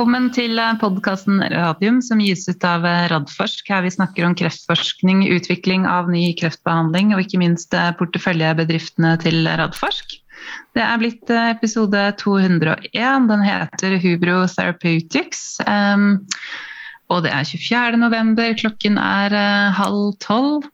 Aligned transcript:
Velkommen 0.00 0.30
til 0.32 0.56
podkasten 0.80 1.42
Radium 1.52 1.98
som 2.00 2.22
gis 2.24 2.46
ut 2.48 2.62
av 2.64 2.86
Radforsk. 3.12 3.66
Her 3.68 3.82
vi 3.84 3.90
snakker 3.92 4.24
om 4.24 4.32
kreftforskning, 4.32 5.26
utvikling 5.28 5.84
av 5.84 6.08
ny 6.08 6.30
kreftbehandling 6.40 7.10
og 7.12 7.20
ikke 7.20 7.42
minst 7.42 7.76
porteføljebedriftene 7.98 9.10
til 9.20 9.44
Radforsk. 9.60 10.14
Det 10.72 10.80
er 10.80 11.02
blitt 11.02 11.34
episode 11.36 12.06
201. 12.16 13.28
Den 13.28 13.44
heter 13.44 13.98
Hubro 14.00 14.38
Therapeutics. 14.48 15.60
Og 15.68 17.20
det 17.28 17.36
er 17.36 17.52
24. 17.52 18.00
november, 18.00 18.56
klokken 18.56 18.96
er 19.04 19.36
halv 19.76 20.14
tolv. 20.24 20.64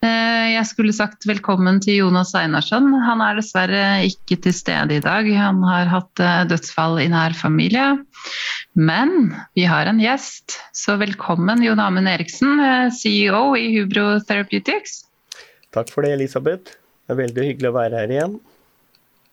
Eh, 0.00 0.46
jeg 0.54 0.64
skulle 0.64 0.94
sagt 0.96 1.26
velkommen 1.28 1.76
til 1.84 1.98
Jonas 1.98 2.30
Einarsson. 2.38 2.86
Han 3.04 3.20
er 3.20 3.36
dessverre 3.36 3.80
ikke 4.08 4.38
til 4.46 4.54
stede 4.56 4.96
i 4.96 5.02
dag. 5.04 5.26
Han 5.36 5.60
har 5.68 5.90
hatt 5.92 6.22
eh, 6.24 6.46
dødsfall 6.48 7.02
i 7.02 7.08
nær 7.12 7.36
familie. 7.36 7.98
Men 8.80 9.34
vi 9.58 9.66
har 9.68 9.90
en 9.90 10.00
gjest, 10.00 10.56
så 10.72 10.96
velkommen 11.00 11.60
Jon 11.66 11.82
Amund 11.84 12.08
Eriksen, 12.08 12.62
eh, 12.64 12.86
CEO 12.96 13.42
i 13.60 13.66
Hubro 13.74 14.14
Therapeutics. 14.24 15.02
Takk 15.76 15.92
for 15.92 16.08
det, 16.08 16.14
Elisabeth. 16.16 16.78
Det 17.04 17.12
er 17.12 17.20
veldig 17.20 17.46
hyggelig 17.50 17.68
å 17.68 17.76
være 17.76 18.00
her 18.00 18.16
igjen. 18.16 18.40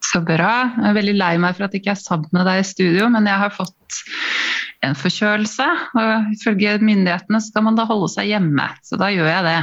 Så 0.04 0.20
bra. 0.26 0.52
Jeg 0.76 0.92
er 0.92 1.00
veldig 1.00 1.16
lei 1.16 1.34
meg 1.48 1.56
for 1.56 1.70
at 1.70 1.74
jeg 1.76 1.86
ikke 1.86 1.96
er 1.96 2.04
sammen 2.04 2.36
med 2.36 2.44
deg 2.50 2.60
i 2.60 2.68
studio, 2.68 3.08
men 3.16 3.32
jeg 3.32 3.40
har 3.46 3.56
fått 3.56 4.04
en 4.84 5.00
forkjølelse. 5.00 5.72
Og 5.96 6.36
ifølge 6.36 6.76
myndighetene 6.84 7.40
skal 7.48 7.70
man 7.72 7.80
da 7.80 7.88
holde 7.88 8.12
seg 8.12 8.34
hjemme, 8.36 8.68
så 8.84 9.00
da 9.00 9.14
gjør 9.16 9.32
jeg 9.32 9.48
det. 9.48 9.60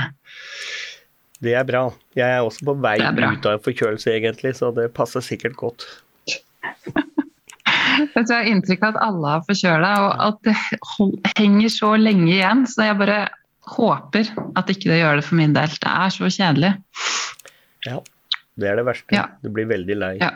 Det 1.43 1.55
er 1.59 1.66
bra. 1.66 1.88
Jeg 2.16 2.30
er 2.30 2.47
også 2.47 2.66
på 2.69 2.77
vei 2.84 2.97
ut 3.02 3.47
av 3.51 3.62
forkjølelse, 3.65 4.12
egentlig, 4.15 4.55
så 4.59 4.70
det 4.75 4.92
passer 4.97 5.25
sikkert 5.25 5.56
godt. 5.59 5.87
Jeg 7.95 8.27
har 8.31 8.48
inntrykk 8.50 8.84
av 8.86 8.95
at 8.95 9.03
alle 9.06 9.33
har 9.36 9.42
forkjøla, 9.47 9.91
og 10.05 10.22
at 10.28 10.39
det 10.47 11.33
henger 11.39 11.70
så 11.72 11.94
lenge 12.00 12.31
igjen. 12.33 12.64
Så 12.70 12.89
jeg 12.89 12.98
bare 13.00 13.19
håper 13.75 14.31
at 14.59 14.72
ikke 14.72 14.91
det 14.91 15.00
gjør 15.00 15.20
det 15.20 15.27
for 15.27 15.39
min 15.41 15.55
del. 15.56 15.77
Det 15.83 15.92
er 15.92 16.14
så 16.14 16.31
kjedelig. 16.31 16.72
Ja, 17.87 18.00
det 18.61 18.70
er 18.70 18.81
det 18.81 18.87
verste. 18.89 19.14
Ja. 19.14 19.28
Du 19.44 19.50
blir 19.55 19.69
veldig 19.70 19.98
lei. 20.00 20.12
Ja. 20.22 20.33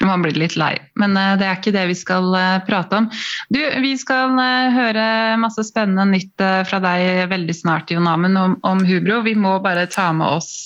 Man 0.00 0.22
blir 0.24 0.38
litt 0.40 0.54
lei, 0.56 0.78
men 0.96 1.12
eh, 1.18 1.34
det 1.36 1.44
er 1.44 1.58
ikke 1.58 1.74
det 1.76 1.82
vi 1.90 1.96
skal 1.98 2.32
eh, 2.32 2.62
prate 2.64 3.02
om. 3.02 3.08
Du, 3.52 3.60
vi 3.84 3.92
skal 4.00 4.32
eh, 4.40 4.72
høre 4.72 5.04
masse 5.42 5.60
spennende 5.68 6.06
nytt 6.14 6.40
fra 6.40 6.80
deg 6.80 7.28
veldig 7.28 7.56
snart, 7.56 7.92
Jon 7.92 8.08
Amund, 8.08 8.40
om, 8.40 8.56
om, 8.64 8.80
Hubro. 8.88 9.20
Vi 9.26 9.36
må 9.36 9.58
bare 9.60 9.84
ta 9.92 10.08
med 10.16 10.24
oss 10.38 10.64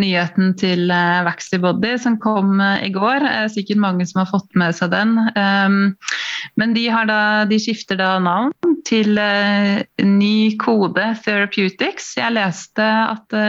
nyheten 0.00 0.54
til 0.56 0.88
Vaxibody 1.26 1.98
som 2.00 2.16
kom 2.22 2.56
i 2.62 2.88
går. 2.94 3.26
Sikkert 3.52 3.82
mange 3.84 4.06
som 4.08 4.22
har 4.22 4.30
fått 4.30 4.56
med 4.56 4.72
seg 4.78 4.94
den. 4.94 5.18
Ehm, 5.36 5.82
men 6.56 6.72
de, 6.72 6.86
da, 7.10 7.20
de 7.48 7.60
skifter 7.60 8.00
da 8.00 8.14
navn 8.22 8.71
til 8.88 9.18
ny 10.06 10.36
kode 10.60 11.04
Therapeutics. 11.24 12.14
Jeg 12.18 12.36
leste 12.36 12.86
at 12.86 13.40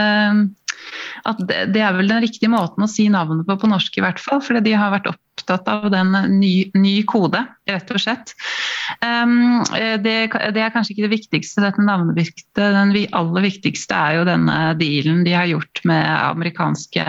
at 1.24 1.42
det, 1.48 1.80
er 1.80 1.94
vel 1.96 2.10
den 2.12 2.24
riktige 2.24 2.52
måten 2.52 2.84
å 2.84 2.90
si 2.90 3.06
navnet 3.12 3.48
på 3.48 3.58
på 3.60 3.70
norsk, 3.72 3.98
i 3.98 4.04
hvert 4.04 4.22
fall. 4.22 4.42
Fordi 4.44 4.64
de 4.66 4.76
har 4.78 4.92
vært 4.94 5.10
opptatt 5.12 5.70
av 5.72 5.90
den 5.94 6.12
ny, 6.38 6.70
ny 6.76 6.96
kode, 7.10 7.44
rett 7.70 7.94
og 7.94 8.02
slett. 8.02 8.34
Um, 9.00 9.64
det, 10.04 10.16
det, 10.34 10.62
er 10.62 10.74
kanskje 10.74 10.96
ikke 10.96 11.08
det 11.08 11.16
viktigste, 11.16 11.64
dette 11.64 11.86
navnebyttet. 11.86 12.60
Den 12.60 12.96
aller 13.16 13.48
viktigste 13.48 13.98
er 13.98 14.20
jo 14.20 14.28
denne 14.30 14.58
dealen 14.80 15.24
de 15.28 15.38
har 15.38 15.50
gjort 15.52 15.84
med 15.90 16.04
amerikanske 16.34 17.08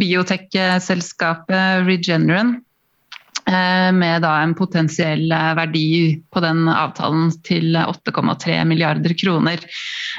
biotek-selskapet 0.00 1.84
Regeneron 1.88 2.58
Eh, 3.48 4.18
da 4.20 4.32
en 4.42 4.52
potensiell 4.56 5.30
eh, 5.32 5.52
verdi 5.56 5.88
på 6.32 6.42
den 6.44 6.66
avtalen 6.68 7.30
til 7.46 7.78
8,3 7.80 8.58
milliarder 8.68 9.14
kroner. 9.16 9.62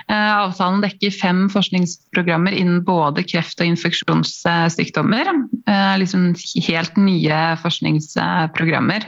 Eh, 0.10 0.32
avtalen 0.40 0.82
dekker 0.82 1.14
fem 1.14 1.44
forskningsprogrammer 1.54 2.56
innen 2.58 2.82
både 2.88 3.26
kreft 3.28 3.62
og 3.62 3.70
infeksjonssykdommer. 3.70 5.34
Liksom 6.02 6.32
helt 6.66 6.98
nye 6.98 7.40
forskningsprogrammer. 7.62 9.06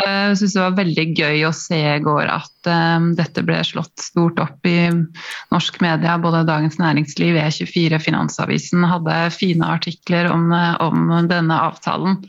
Jeg 0.00 0.36
synes 0.36 0.54
det 0.56 0.60
var 0.60 0.76
veldig 0.76 1.04
gøy 1.16 1.44
å 1.48 1.52
se 1.56 1.78
i 1.94 2.02
går 2.04 2.28
at 2.28 2.68
dette 3.16 3.44
ble 3.46 3.56
slått 3.64 4.02
stort 4.02 4.40
opp 4.42 4.68
i 4.68 4.90
norsk 4.90 5.78
media. 5.80 6.18
Både 6.20 6.42
Dagens 6.48 6.76
Næringsliv, 6.80 7.38
E24, 7.40 8.00
Finansavisen 8.02 8.84
hadde 8.90 9.16
fine 9.32 9.70
artikler 9.78 10.28
om, 10.32 10.50
om 10.84 11.14
denne 11.30 11.60
avtalen. 11.70 12.20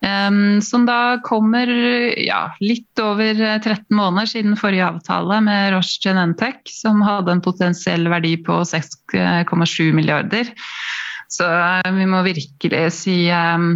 Um, 0.00 0.37
som 0.64 0.86
da 0.88 1.18
kommer 1.24 1.70
ja, 2.18 2.48
litt 2.60 3.00
over 3.02 3.34
13 3.36 3.84
måneder 3.94 4.30
siden 4.30 4.56
forrige 4.58 4.86
avtale 4.88 5.40
med 5.44 5.72
Roche 5.74 6.00
Genentech, 6.04 6.64
som 6.72 7.02
hadde 7.06 7.36
en 7.36 7.44
potensiell 7.44 8.08
verdi 8.10 8.36
på 8.46 8.60
6,7 8.66 9.92
milliarder. 9.96 10.50
Så 11.28 11.44
uh, 11.44 11.92
vi 11.94 12.08
må 12.08 12.24
virkelig 12.26 12.84
si 12.96 13.16
um, 13.32 13.70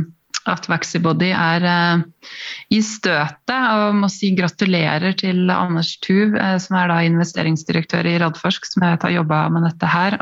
at 0.49 0.67
Vaxibody 0.67 1.31
er 1.31 1.65
i 2.73 2.81
støtet, 2.83 3.53
og 3.53 3.95
må 4.01 4.09
si 4.11 4.33
gratulerer 4.35 5.15
til 5.15 5.47
Anders 5.55 5.93
Tuv, 6.03 6.35
som 6.35 6.79
er 6.81 6.91
da 6.91 6.97
investeringsdirektør 7.07 8.09
i 8.11 8.17
Radforsk, 8.19 8.67
som 8.67 8.83
jeg 8.83 8.97
vet 8.97 9.07
har 9.07 9.15
jobba 9.21 9.45
med 9.55 9.69
dette 9.69 9.93
her 9.93 10.19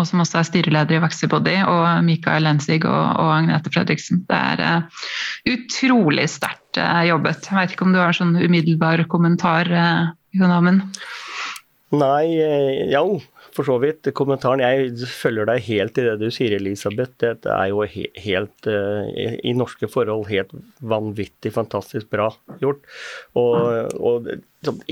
og 0.00 0.08
som 0.08 0.22
også 0.24 0.40
er 0.40 0.48
styreleder 0.48 0.96
i 0.96 1.02
Vaxibody, 1.02 1.56
og 1.68 2.04
Mikael 2.06 2.46
Lensig 2.46 2.80
og, 2.88 3.02
og 3.20 3.32
Agnete 3.36 3.72
Fredriksen. 3.72 4.24
Det 4.28 4.38
er 4.38 4.64
uh, 4.64 5.06
utrolig 5.52 6.26
sterkt 6.32 6.80
uh, 6.80 7.02
jobbet. 7.08 7.50
Jeg 7.50 7.58
vet 7.58 7.76
ikke 7.76 7.88
om 7.88 7.94
du 7.94 8.00
har 8.00 8.14
en 8.14 8.20
sånn 8.20 8.36
umiddelbar 8.40 9.04
kommentar, 9.12 9.70
uh, 9.70 10.10
Jon 10.36 10.54
Amund? 10.54 11.00
Nei, 11.90 12.36
ja, 12.92 13.00
for 13.50 13.66
så 13.66 13.74
vidt. 13.82 14.06
Kommentaren 14.14 14.62
Jeg 14.62 15.08
følger 15.10 15.48
deg 15.50 15.64
helt 15.66 15.98
i 15.98 16.04
det 16.06 16.18
du 16.20 16.28
sier, 16.30 16.54
Elisabeth. 16.54 17.16
Det 17.18 17.50
er 17.50 17.72
jo 17.72 17.82
helt, 17.82 18.68
i 18.70 19.54
norske 19.58 19.90
forhold, 19.90 20.28
helt 20.30 20.54
vanvittig 20.78 21.50
fantastisk 21.56 22.12
bra 22.14 22.28
gjort. 22.62 22.86
Og, 23.34 24.30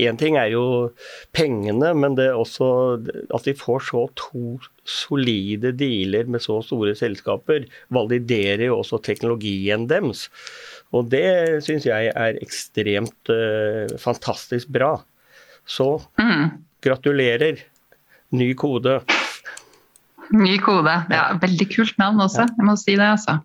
Én 0.01 0.17
ting 0.17 0.33
er 0.33 0.47
jo 0.49 0.89
pengene, 1.37 1.91
men 1.93 2.15
det 2.17 2.31
er 2.31 2.37
også 2.39 2.67
at 3.35 3.45
vi 3.45 3.53
får 3.53 3.83
så 3.91 4.07
to 4.17 4.55
solide 4.81 5.69
dealer 5.77 6.25
med 6.25 6.41
så 6.41 6.57
store 6.65 6.95
selskaper, 6.97 7.67
validerer 7.93 8.65
jo 8.65 8.79
også 8.79 8.97
teknologien 9.05 9.85
deres. 9.91 10.25
Og 10.89 11.11
det 11.13 11.61
syns 11.67 11.85
jeg 11.85 12.09
er 12.09 12.41
ekstremt 12.41 13.29
uh, 13.29 13.93
fantastisk 14.01 14.73
bra. 14.73 14.95
Så 15.69 15.99
mm. 16.17 16.49
Gratulerer. 16.85 17.63
Ny 18.35 18.53
kode. 18.59 18.99
Ny 20.29 20.59
kode. 20.61 20.93
Ja, 21.09 21.31
veldig 21.41 21.69
kult 21.73 21.95
navn 22.01 22.21
også, 22.21 22.45
jeg 22.45 22.65
må 22.67 22.75
si 22.77 22.93
det, 22.93 23.07
altså. 23.15 23.39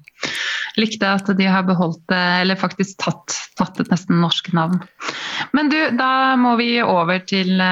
Likte 0.74 1.06
at 1.06 1.28
de 1.38 1.46
har 1.46 1.62
beholdt 1.68 2.10
eller 2.10 2.58
faktisk 2.58 2.98
tatt, 2.98 3.36
tatt 3.56 3.78
et 3.80 3.92
nesten 3.92 4.18
norsk 4.20 4.50
navn. 4.56 4.80
Men 5.54 5.70
du, 5.70 5.76
da 5.94 6.34
må 6.40 6.56
vi 6.58 6.82
over 6.82 7.20
til, 7.30 7.62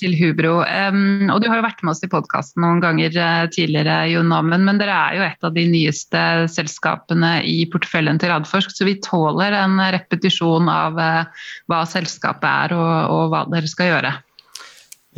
til 0.00 0.14
Hubro. 0.16 0.54
Um, 0.64 1.28
og 1.28 1.42
du 1.42 1.48
har 1.50 1.60
jo 1.60 1.66
vært 1.66 1.82
med 1.84 1.92
oss 1.92 2.02
i 2.04 2.10
podkasten 2.10 2.64
noen 2.64 2.80
ganger 2.82 3.12
uh, 3.20 3.44
tidligere, 3.52 3.98
Jon 4.14 4.32
Amund, 4.32 4.64
men 4.64 4.80
dere 4.80 4.96
er 4.96 5.18
jo 5.18 5.26
et 5.26 5.44
av 5.44 5.52
de 5.54 5.66
nyeste 5.68 6.22
selskapene 6.54 7.34
i 7.44 7.60
porteføljen 7.70 8.20
til 8.22 8.32
Radforsk, 8.32 8.72
så 8.72 8.88
vi 8.88 8.96
tåler 9.04 9.56
en 9.60 9.76
repetisjon 9.92 10.72
av 10.72 10.96
uh, 10.96 11.44
hva 11.68 11.84
selskapet 11.88 12.48
er 12.48 12.78
og, 12.78 12.96
og 13.12 13.34
hva 13.34 13.44
dere 13.52 13.70
skal 13.70 13.92
gjøre. 13.92 14.14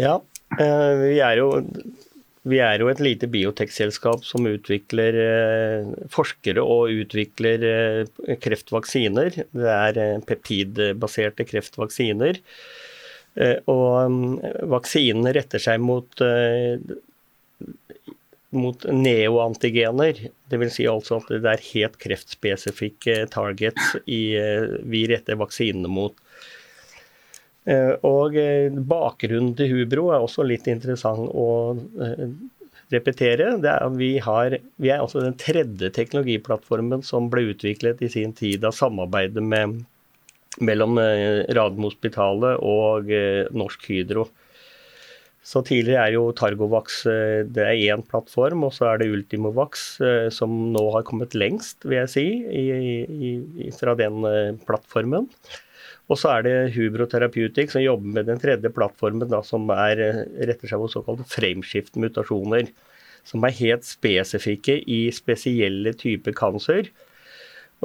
Ja, 0.00 0.16
uh, 0.56 0.92
vi 1.04 1.18
er 1.20 1.40
jo 1.42 1.50
vi 2.48 2.56
er 2.64 2.80
jo 2.80 2.88
et 2.88 3.00
lite 3.04 3.28
biotekselskap 3.28 4.22
som 4.24 4.46
utvikler 4.48 5.16
eh, 5.20 5.90
forskere 6.12 6.62
og 6.64 6.94
utvikler 7.02 7.66
eh, 7.68 8.38
kreftvaksiner. 8.40 9.42
Det 9.52 9.74
er 9.74 10.00
eh, 10.00 10.22
peptidbaserte 10.24 11.44
kreftvaksiner. 11.48 12.40
Og 13.70 14.10
mm, 14.10 14.32
vaksinene 14.72 15.30
retter 15.36 15.62
seg 15.62 15.78
mot, 15.84 16.18
mot 18.58 18.86
neoantigener. 18.90 20.24
Dvs. 20.50 20.72
Si 20.74 20.88
altså 20.90 21.20
at 21.20 21.30
det 21.30 21.52
er 21.52 21.62
helt 21.68 21.94
kreftspesifikke 22.02 23.20
targets 23.30 23.94
vi 24.02 25.04
retter 25.12 25.38
vaksinene 25.40 25.92
mot. 25.92 26.18
Eh, 27.70 27.92
og 28.06 28.34
eh, 28.40 28.72
bakgrunnen 28.72 29.52
til 29.58 29.70
Hubro 29.74 30.08
er 30.10 30.24
også 30.24 30.46
litt 30.46 30.66
interessant 30.70 31.30
å 31.30 31.76
eh, 32.02 32.26
repetere. 32.90 33.52
Er 33.60 33.86
vi, 33.94 34.16
har, 34.24 34.56
vi, 34.80 34.90
er 34.90 35.04
altså 35.04 35.22
den 35.22 35.38
tredje 35.38 35.92
teknologiplattformen 35.94 37.04
som 37.06 37.30
ble 37.30 37.50
utviklet 37.52 38.02
i 38.02 38.10
sin 38.10 38.34
tid 38.36 38.66
av 38.66 38.74
samarbeidet 38.74 39.44
med, 39.44 39.78
mellom 40.58 40.98
Radiumhospitalet 40.98 42.58
og 42.66 43.12
Norsk 43.54 43.86
Hydro. 43.92 44.26
Så 45.46 45.62
tidligere 45.64 46.02
er 46.02 46.16
jo 46.16 46.24
Targovax 46.36 46.98
det 47.54 47.62
er 47.62 47.94
én 47.94 48.02
plattform, 48.04 48.66
og 48.66 48.74
så 48.74 48.90
er 48.90 49.00
det 49.00 49.08
Ultimovax 49.14 49.86
som 50.34 50.58
nå 50.74 50.82
har 50.96 51.06
kommet 51.06 51.38
lengst, 51.38 51.86
vil 51.86 52.02
jeg 52.02 52.12
si, 52.12 52.26
i, 52.50 52.66
i, 53.30 53.70
fra 53.78 53.94
den 53.96 54.26
plattformen. 54.66 55.30
Og 56.10 56.18
så 56.18 56.32
er 56.34 56.46
det 56.46 56.54
Hubro 56.74 57.06
Therapeutic 57.06 57.70
som 57.70 57.84
jobber 57.84 58.16
med 58.16 58.26
den 58.26 58.40
tredje 58.42 58.70
plattformen, 58.74 59.28
da, 59.30 59.44
som 59.46 59.68
er, 59.70 60.00
retter 60.42 60.70
seg 60.70 60.82
mot 60.82 60.90
såkalte 60.90 61.26
framskift-mutasjoner. 61.30 62.72
Som 63.26 63.44
er 63.46 63.58
helt 63.60 63.86
spesifikke 63.86 64.80
i 64.90 65.04
spesielle 65.14 65.92
typer 65.94 66.34
cancer. 66.34 66.90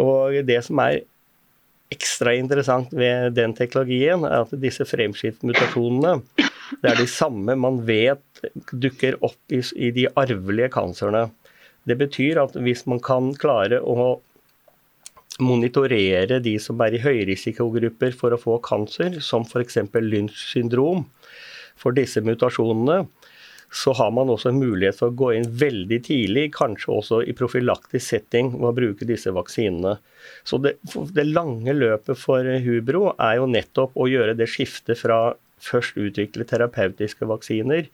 Og 0.01 0.39
det 0.48 0.57
som 0.66 0.81
er 0.81 1.04
ekstra 1.94 2.33
interessant 2.33 2.94
ved 2.98 3.36
den 3.38 3.54
teknologien, 3.54 4.25
er 4.25 4.42
at 4.42 4.57
disse 4.57 4.88
fremskiftmutasjonene 4.89 6.18
det 6.81 6.89
er 6.89 6.98
de 6.98 7.07
samme 7.10 7.56
man 7.60 7.81
vet 7.86 8.45
dukker 8.71 9.19
opp 9.25 9.54
i, 9.54 9.62
i 9.78 9.92
de 9.94 10.07
arvelige 10.18 10.71
kanserne. 10.74 11.28
Det 11.86 11.98
betyr 12.00 12.42
at 12.42 12.56
hvis 12.57 12.86
man 12.89 13.01
kan 13.04 13.33
klare 13.38 13.81
å 13.81 14.16
monitorere 15.43 16.39
de 16.43 16.55
som 16.61 16.79
er 16.85 16.95
i 16.95 17.03
høyrisikogrupper 17.03 18.15
for 18.15 18.35
å 18.35 18.39
få 18.39 18.59
kanser, 18.63 19.19
som 19.23 19.43
f.eks. 19.47 19.81
Lynch 19.99 20.37
syndrom, 20.51 21.05
for 21.75 21.95
disse 21.95 22.23
mutasjonene, 22.23 23.03
så 23.75 23.91
har 23.97 24.11
man 24.15 24.29
også 24.31 24.51
en 24.51 24.59
mulighet 24.61 24.95
for 24.99 25.11
å 25.11 25.17
gå 25.19 25.31
inn 25.35 25.47
veldig 25.59 25.97
tidlig, 26.05 26.45
kanskje 26.55 26.93
også 26.93 27.21
i 27.27 27.33
profylaktisk 27.35 28.05
setting, 28.05 28.53
ved 28.55 28.69
å 28.69 28.75
bruke 28.77 29.07
disse 29.09 29.33
vaksinene. 29.35 29.97
Så 30.47 30.61
det, 30.63 30.77
det, 31.17 31.25
lange 31.27 31.75
løpet 31.75 32.19
for 32.21 32.47
Hubro 32.63 33.09
er 33.17 33.41
jo 33.41 33.49
nettopp 33.51 33.97
å 33.99 34.07
gjøre 34.07 34.37
det 34.39 34.47
skiftet 34.53 35.01
fra 35.01 35.35
først 35.65 35.97
utvikle 35.99 36.45
terapeutiske 36.47 37.27
vaksiner, 37.27 37.89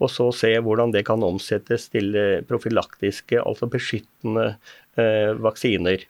og 0.00 0.12
så 0.12 0.30
se 0.36 0.52
hvordan 0.62 0.92
det 0.94 1.04
kan 1.08 1.24
omsettes 1.26 1.88
til 1.92 2.12
eh, 2.16 2.42
profylaktiske, 2.46 3.40
altså 3.40 3.68
beskyttende 3.72 4.52
eh, 5.00 5.32
vaksiner. 5.42 6.04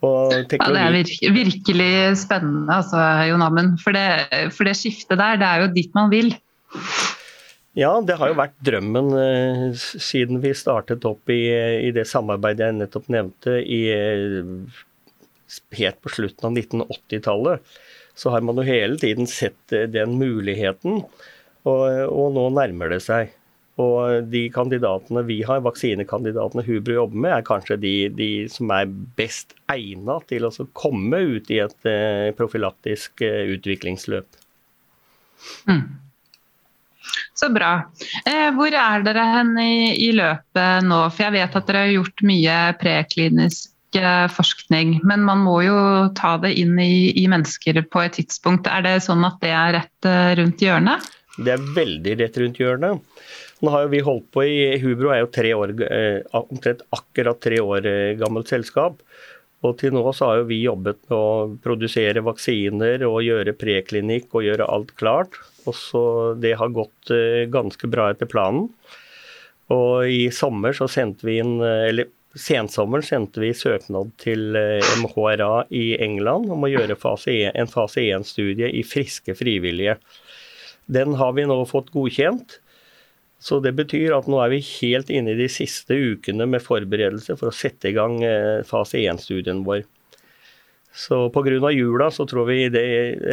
Ja, 0.00 0.42
det 0.48 0.58
er 0.80 1.34
virkelig 1.34 1.92
spennende, 2.20 2.72
altså, 2.72 3.00
Jon 3.28 3.44
Amund. 3.44 3.78
For, 3.82 3.96
for, 4.54 4.68
det 4.68 4.76
skiftet 4.78 5.20
der, 5.20 5.40
det 5.40 5.48
er 5.48 5.64
jo 5.64 5.72
dit 5.74 5.96
man 5.96 6.12
vil. 6.12 6.32
Ja, 7.78 7.92
det 8.02 8.16
har 8.18 8.32
jo 8.32 8.38
vært 8.38 8.56
drømmen 8.66 9.12
eh, 9.14 9.66
siden 9.78 10.40
vi 10.42 10.50
startet 10.58 11.04
opp 11.06 11.30
i, 11.30 11.42
i, 11.86 11.92
det 11.94 12.08
samarbeidet 12.10 12.66
jeg 12.66 12.78
nettopp 12.80 13.06
nevnte 13.12 13.60
i, 13.62 13.82
helt 15.78 16.00
på 16.02 16.12
slutten 16.16 16.48
av 16.48 16.58
1980-tallet. 16.58 17.76
Så 18.18 18.32
har 18.34 18.42
man 18.44 18.58
jo 18.58 18.66
hele 18.66 18.98
tiden 19.00 19.28
sett 19.30 19.76
eh, 19.76 19.86
den 19.90 20.16
muligheten, 20.18 21.04
og, 21.68 21.84
og 22.08 22.34
nå 22.34 22.48
nærmer 22.56 22.96
det 22.96 23.04
seg. 23.06 23.36
Og 23.80 24.26
de 24.28 24.42
kandidatene 24.52 25.22
vi 25.28 25.38
har, 25.46 25.62
vaksinekandidatene 25.64 26.64
Hubro 26.66 26.98
jobber 26.98 27.22
med, 27.24 27.36
er 27.36 27.46
kanskje 27.46 27.78
de, 27.80 27.94
de 28.12 28.30
som 28.52 28.72
er 28.74 28.90
best 29.16 29.54
egnet 29.72 30.26
til 30.28 30.48
å 30.48 30.52
komme 30.76 31.22
ut 31.36 31.48
i 31.54 31.62
et 31.64 31.88
eh, 31.88 32.28
profylaktisk 32.36 33.24
utviklingsløp. 33.24 34.40
Mm. 35.70 35.84
Så 37.34 37.48
bra. 37.48 37.72
Eh, 38.26 38.48
hvor 38.56 38.74
er 38.76 39.04
dere 39.04 39.26
hen 39.32 39.54
i, 39.62 39.74
i, 39.96 40.10
løpet 40.16 40.86
nå? 40.86 41.02
For 41.08 41.26
jeg 41.26 41.36
vet 41.38 41.56
at 41.56 41.68
dere 41.68 41.84
har 41.86 41.94
gjort 41.94 42.24
mye 42.28 42.56
preklinisk 42.80 43.96
eh, 43.98 44.26
forskning, 44.34 44.98
men 45.08 45.24
man 45.26 45.44
må 45.46 45.60
jo 45.64 45.78
ta 46.18 46.36
det 46.42 46.52
inn 46.60 46.76
i, 46.82 47.10
i, 47.16 47.26
mennesker 47.32 47.80
på 47.88 48.04
et 48.04 48.18
tidspunkt. 48.20 48.68
Er 48.68 48.84
det 48.86 48.98
sånn 49.06 49.24
at 49.26 49.40
det 49.44 49.54
er 49.56 49.76
rett 49.78 50.10
eh, 50.10 50.34
rundt 50.42 50.64
hjørnet? 50.64 51.08
Det 51.40 51.54
er 51.56 51.70
veldig 51.78 52.18
rett 52.20 52.40
rundt 52.42 52.60
hjørnet. 52.60 53.24
Nå 53.60 53.72
har 53.74 53.84
jo 53.84 53.92
vi 53.92 54.00
holdt 54.04 54.30
på 54.32 54.44
i 54.48 54.78
Hubro 54.80 55.10
er 55.12 55.20
jo 55.20 55.32
tre 55.34 55.50
år, 55.52 55.74
eh, 55.84 56.22
omtrent 56.36 56.80
akkurat 56.96 57.40
tre 57.44 57.58
år 57.60 57.86
eh, 57.86 58.16
gammelt 58.20 58.48
selskap. 58.48 59.02
Og 59.60 59.74
til 59.76 59.92
nå 59.92 60.00
så 60.16 60.30
har 60.30 60.38
jo 60.40 60.46
vi 60.48 60.62
jobbet 60.62 61.02
med 61.10 61.16
å 61.18 61.58
produsere 61.60 62.22
vaksiner 62.24 63.04
og 63.04 63.20
gjøre 63.26 63.52
preklinikk 63.60 64.32
og 64.32 64.46
gjøre 64.46 64.68
alt 64.72 64.94
klart. 64.96 65.36
Og 65.68 65.76
så 65.76 66.04
det 66.40 66.54
har 66.56 66.72
gått 66.72 67.12
eh, 67.12 67.44
ganske 67.52 67.90
bra 67.92 68.08
etter 68.14 68.30
planen. 68.30 68.70
Og 69.70 70.08
i 70.08 70.24
sommer 70.32 70.72
så 70.74 70.88
sendte 70.90 71.28
vi 71.28 71.36
inn, 71.42 71.60
eller 71.60 72.08
sensommeren 72.34 73.04
sendte 73.06 73.42
vi 73.44 73.52
søknad 73.54 74.10
til 74.18 74.56
MHRA 75.04 75.68
i 75.70 75.92
England 76.02 76.50
om 76.50 76.66
å 76.66 76.70
gjøre 76.72 76.96
fase 76.98 77.30
1, 77.30 77.44
e, 77.44 77.52
en 77.60 77.70
fase 77.70 78.02
1-studie 78.02 78.72
i 78.74 78.82
friske 78.82 79.36
frivillige. 79.38 79.94
Den 80.90 81.14
har 81.20 81.36
vi 81.36 81.46
nå 81.46 81.60
fått 81.70 81.92
godkjent. 81.94 82.58
Så 83.40 83.56
det 83.64 83.72
betyr 83.78 84.12
at 84.12 84.28
nå 84.28 84.36
er 84.44 84.52
vi 84.52 84.60
helt 84.60 85.08
inne 85.12 85.32
i 85.32 85.38
de 85.38 85.48
siste 85.48 85.96
ukene 85.96 86.44
med 86.50 86.60
forberedelse 86.60 87.38
for 87.40 87.48
å 87.48 87.56
sette 87.56 87.88
i 87.88 87.96
gang 87.96 88.18
fase 88.68 89.00
1-studien 89.00 89.62
vår. 89.64 89.86
Så 90.92 91.30
pga. 91.30 91.70
jula 91.70 92.10
så 92.10 92.26
tror 92.26 92.46
vi 92.46 92.68
det 92.68 92.84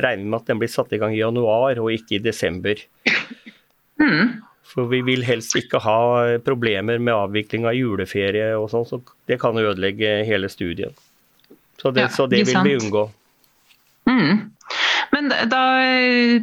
regner 0.03 0.25
med 0.25 0.39
at 0.39 0.47
den 0.47 0.59
blir 0.61 0.71
satt 0.71 0.93
i 0.93 0.97
gang 1.01 1.15
i 1.15 1.19
januar 1.19 1.79
og 1.81 1.91
ikke 1.91 2.17
i 2.17 2.23
desember. 2.23 2.79
Mm. 3.99 4.37
For 4.67 4.87
vi 4.91 5.01
vil 5.01 5.23
helst 5.25 5.55
ikke 5.57 5.79
ha 5.81 5.99
problemer 6.45 6.99
med 6.99 7.15
avvikling 7.15 7.65
av 7.65 7.75
juleferie 7.75 8.51
og 8.59 8.69
sånn, 8.71 8.85
så 8.85 9.01
det 9.27 9.39
kan 9.41 9.57
ødelegge 9.57 10.21
hele 10.27 10.51
studien. 10.53 10.93
Så 11.81 11.91
det, 11.95 12.07
ja, 12.07 12.11
så 12.13 12.27
det 12.29 12.43
vil 12.45 12.61
vi 12.65 12.75
unngå. 12.77 13.03
Mm. 14.09 14.43
Men 15.13 15.31
da 15.51 15.63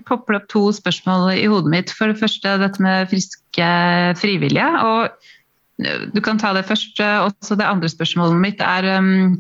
popper 0.09 0.37
det 0.37 0.41
opp 0.43 0.51
to 0.53 0.65
spørsmål 0.77 1.33
i 1.37 1.47
hodet 1.51 1.73
mitt. 1.73 1.95
For 1.95 2.11
det 2.11 2.21
første 2.21 2.57
dette 2.63 2.83
med 2.83 3.11
friske 3.13 3.71
frivillige. 4.21 4.69
og 4.85 6.13
Du 6.15 6.21
kan 6.25 6.39
ta 6.39 6.55
det 6.57 6.67
først. 6.69 7.01
Også 7.01 7.59
det 7.59 7.69
andre 7.69 7.91
spørsmålet 7.93 8.41
mitt 8.41 8.65
er 8.65 8.89
um, 8.99 9.37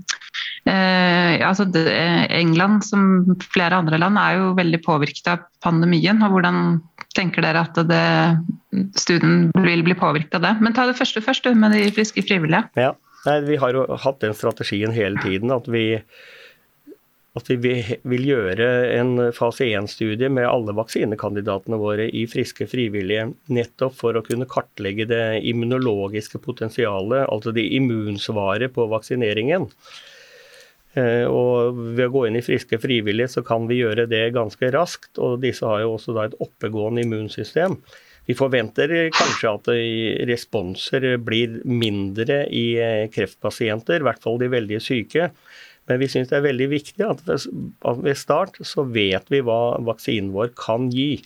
Eh, 0.65 1.43
altså 1.45 1.67
England, 2.33 2.85
som 2.85 3.37
flere 3.53 3.77
andre 3.77 3.99
land, 4.01 4.17
er 4.17 4.39
jo 4.39 4.53
veldig 4.57 4.81
påvirket 4.85 5.29
av 5.29 5.45
pandemien. 5.65 6.23
og 6.25 6.33
Hvordan 6.33 6.81
tenker 7.15 7.45
dere 7.45 7.67
at 7.67 7.77
det, 7.89 8.05
studien 8.97 9.51
vil 9.67 9.85
bli 9.85 9.97
påvirket 9.99 10.39
av 10.41 10.47
det? 10.47 10.55
Men 10.65 10.77
ta 10.77 10.87
det 10.89 10.97
første 10.97 11.21
først, 11.25 11.51
med 11.55 11.77
de 11.77 11.91
friske 11.93 12.25
frivillige. 12.25 12.65
Ja, 12.81 12.95
Nei, 13.25 13.41
Vi 13.41 13.57
har 13.57 13.73
jo 13.73 13.87
hatt 13.97 14.21
den 14.21 14.35
strategien 14.37 14.93
hele 14.93 15.17
tiden. 15.23 15.51
at 15.51 15.69
vi 15.69 16.01
at 17.35 17.49
vi 17.51 17.57
vil 18.07 18.27
gjøre 18.29 18.67
en 18.95 19.17
fase 19.35 19.67
1-studie 19.67 20.31
med 20.31 20.47
alle 20.47 20.75
vaksinekandidatene 20.79 21.79
våre 21.83 22.07
i 22.07 22.25
friske 22.31 22.69
frivillige, 22.71 23.33
nettopp 23.51 23.97
for 23.99 24.15
å 24.15 24.23
kunne 24.23 24.47
kartlegge 24.51 25.09
det 25.11 25.25
immunologiske 25.51 26.39
potensialet, 26.45 27.26
altså 27.26 27.50
det 27.57 27.67
immunsvaret 27.75 28.75
på 28.76 28.87
vaksineringen. 28.93 29.67
Eh, 30.95 31.26
og 31.26 31.75
ved 31.97 32.07
å 32.07 32.12
gå 32.14 32.25
inn 32.29 32.38
i 32.38 32.45
friske 32.47 32.79
frivillige, 32.79 33.33
så 33.33 33.43
kan 33.47 33.67
vi 33.67 33.81
gjøre 33.83 34.07
det 34.11 34.29
ganske 34.37 34.71
raskt. 34.75 35.19
Og 35.19 35.41
disse 35.43 35.67
har 35.67 35.83
jo 35.83 35.97
også 35.97 36.14
et 36.23 36.38
oppegående 36.38 37.03
immunsystem. 37.03 37.81
Vi 38.25 38.38
forventer 38.38 38.93
kanskje 39.12 39.50
at 39.50 39.69
responser 40.31 41.11
blir 41.21 41.59
mindre 41.67 42.45
i 42.47 42.67
eh, 42.79 43.05
kreftpasienter, 43.12 44.00
i 44.00 44.07
hvert 44.07 44.23
fall 44.23 44.38
de 44.41 44.55
veldig 44.55 44.81
syke. 44.81 45.33
Men 45.91 46.00
vi 46.00 46.09
syns 46.09 46.31
det 46.31 46.38
er 46.38 46.47
veldig 46.47 46.69
viktig 46.73 47.05
at 47.07 47.25
ved 47.26 48.17
start 48.17 48.57
så 48.64 48.87
vet 48.88 49.29
vi 49.33 49.43
hva 49.45 49.76
vaksinen 49.85 50.33
vår 50.33 50.55
kan 50.57 50.88
gi. 50.95 51.19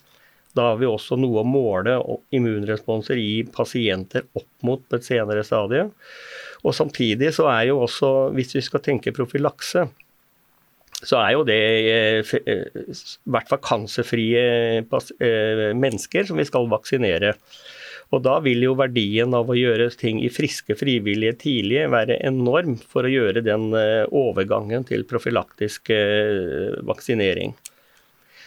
Da 0.57 0.73
har 0.73 0.81
vi 0.81 0.89
også 0.89 1.19
noe 1.21 1.45
å 1.45 1.47
måle 1.47 1.99
immunresponser 2.35 3.21
i 3.21 3.45
pasienter 3.55 4.27
opp 4.39 4.67
mot 4.67 4.83
på 4.83 4.99
et 4.99 5.07
senere 5.07 5.45
stadie. 5.47 5.87
Og 6.67 6.75
samtidig 6.75 7.31
så 7.37 7.47
er 7.53 7.69
jo 7.71 7.83
også, 7.85 8.13
hvis 8.35 8.57
vi 8.57 8.65
skal 8.67 8.83
tenke 8.83 9.15
profylakse, 9.15 9.87
så 10.99 11.21
er 11.21 11.35
jo 11.37 11.45
det 11.47 11.59
eh, 11.93 12.33
eh, 12.43 12.65
i 12.91 13.31
hvert 13.31 13.51
fall 13.51 13.61
kancerfrie 13.63 14.41
eh, 14.83 15.61
mennesker 15.79 16.27
som 16.27 16.41
vi 16.41 16.47
skal 16.49 16.67
vaksinere. 16.73 17.37
Og 18.09 18.23
da 18.25 18.39
vil 18.41 18.63
jo 18.65 18.77
verdien 18.79 19.35
av 19.37 19.51
å 19.51 19.57
gjøre 19.57 19.91
ting 20.01 20.23
i 20.25 20.31
friske 20.33 20.77
frivillige 20.81 21.35
tidlig 21.43 21.83
være 21.93 22.17
enorm 22.25 22.79
for 22.81 23.05
å 23.05 23.13
gjøre 23.13 23.43
den 23.45 23.69
overgangen 24.17 24.87
til 24.89 25.05
profylaktisk 25.05 25.93
vaksinering. 26.89 27.53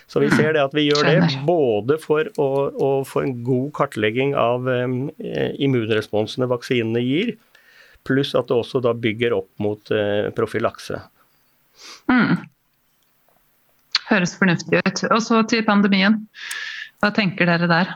Så 0.09 0.19
vi 0.23 0.31
ser 0.33 0.57
det 0.57 0.63
at 0.65 0.73
vi 0.73 0.87
gjør 0.87 1.05
det 1.05 1.43
både 1.45 1.99
for 2.01 2.25
å, 2.41 2.49
å 2.73 2.89
få 3.05 3.21
en 3.21 3.35
god 3.45 3.69
kartlegging 3.77 4.33
av 4.33 4.65
immunresponsene 4.65 6.49
vaksinene 6.49 7.05
gir, 7.05 7.35
Pluss 8.03 8.33
at 8.37 8.49
det 8.49 8.57
også 8.57 8.81
da 8.81 8.93
bygger 8.97 9.35
opp 9.37 9.49
mot 9.61 9.91
eh, 9.93 10.31
profylakse. 10.33 10.97
Mm. 12.09 12.39
Høres 14.09 14.33
fornuftig 14.39 14.81
ut. 14.81 15.03
Og 15.11 15.19
så 15.23 15.41
til 15.49 15.63
pandemien. 15.67 16.17
Hva 17.01 17.11
tenker 17.15 17.49
dere 17.49 17.69
der? 17.69 17.93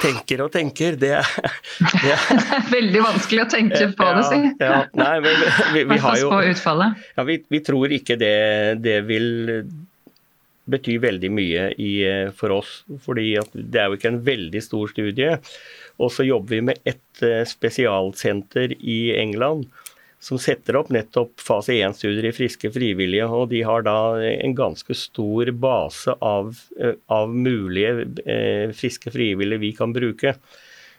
Tenker 0.00 0.42
og 0.46 0.50
tenker, 0.54 0.96
det 1.00 1.12
er, 1.18 1.28
det 2.02 2.14
er 2.14 2.64
Veldig 2.72 3.04
vanskelig 3.04 3.44
å 3.44 3.50
tenke 3.52 3.90
på 3.96 4.08
det, 4.16 4.24
si. 4.30 4.40
Ja, 4.62 4.80
nei, 4.96 5.12
men 5.24 5.36
vi, 5.36 5.52
vi, 5.74 5.84
vi 5.92 6.00
har 6.04 6.18
jo 6.20 6.30
ja, 6.32 7.24
vi, 7.26 7.40
vi, 7.52 7.60
tror 7.66 7.92
ikke 7.94 8.16
det, 8.20 8.34
det 8.84 9.00
vil 9.08 9.28
bety 10.70 10.96
veldig 11.02 11.30
mye 11.34 11.68
i, 11.80 11.92
eh, 12.06 12.30
for 12.36 12.54
oss. 12.60 12.80
fordi 13.04 13.34
det 13.52 13.80
er 13.80 13.90
jo 13.90 13.98
ikke 13.98 14.12
en 14.14 14.24
veldig 14.26 14.62
stor 14.64 14.90
studie. 14.92 15.36
Og 16.00 16.12
så 16.14 16.26
jobber 16.26 16.56
vi 16.56 16.66
med 16.70 16.82
ett 16.88 17.24
eh, 17.26 17.42
spesialsenter 17.48 18.76
i 18.78 19.00
England 19.18 19.68
som 20.20 20.38
setter 20.38 20.76
opp 20.76 20.90
nettopp 20.92 21.40
fase 21.40 21.78
1-studier 21.80 22.28
i 22.28 22.34
friske 22.36 22.68
frivillige. 22.74 23.24
og 23.24 23.48
De 23.52 23.62
har 23.64 23.86
da 23.86 24.20
en 24.20 24.54
ganske 24.56 24.94
stor 24.94 25.50
base 25.56 26.12
av, 26.20 26.52
eh, 26.76 26.98
av 27.08 27.32
mulige 27.32 28.04
eh, 28.28 28.74
friske 28.76 29.12
frivillige 29.14 29.64
vi 29.64 29.72
kan 29.76 29.94
bruke. 29.96 30.34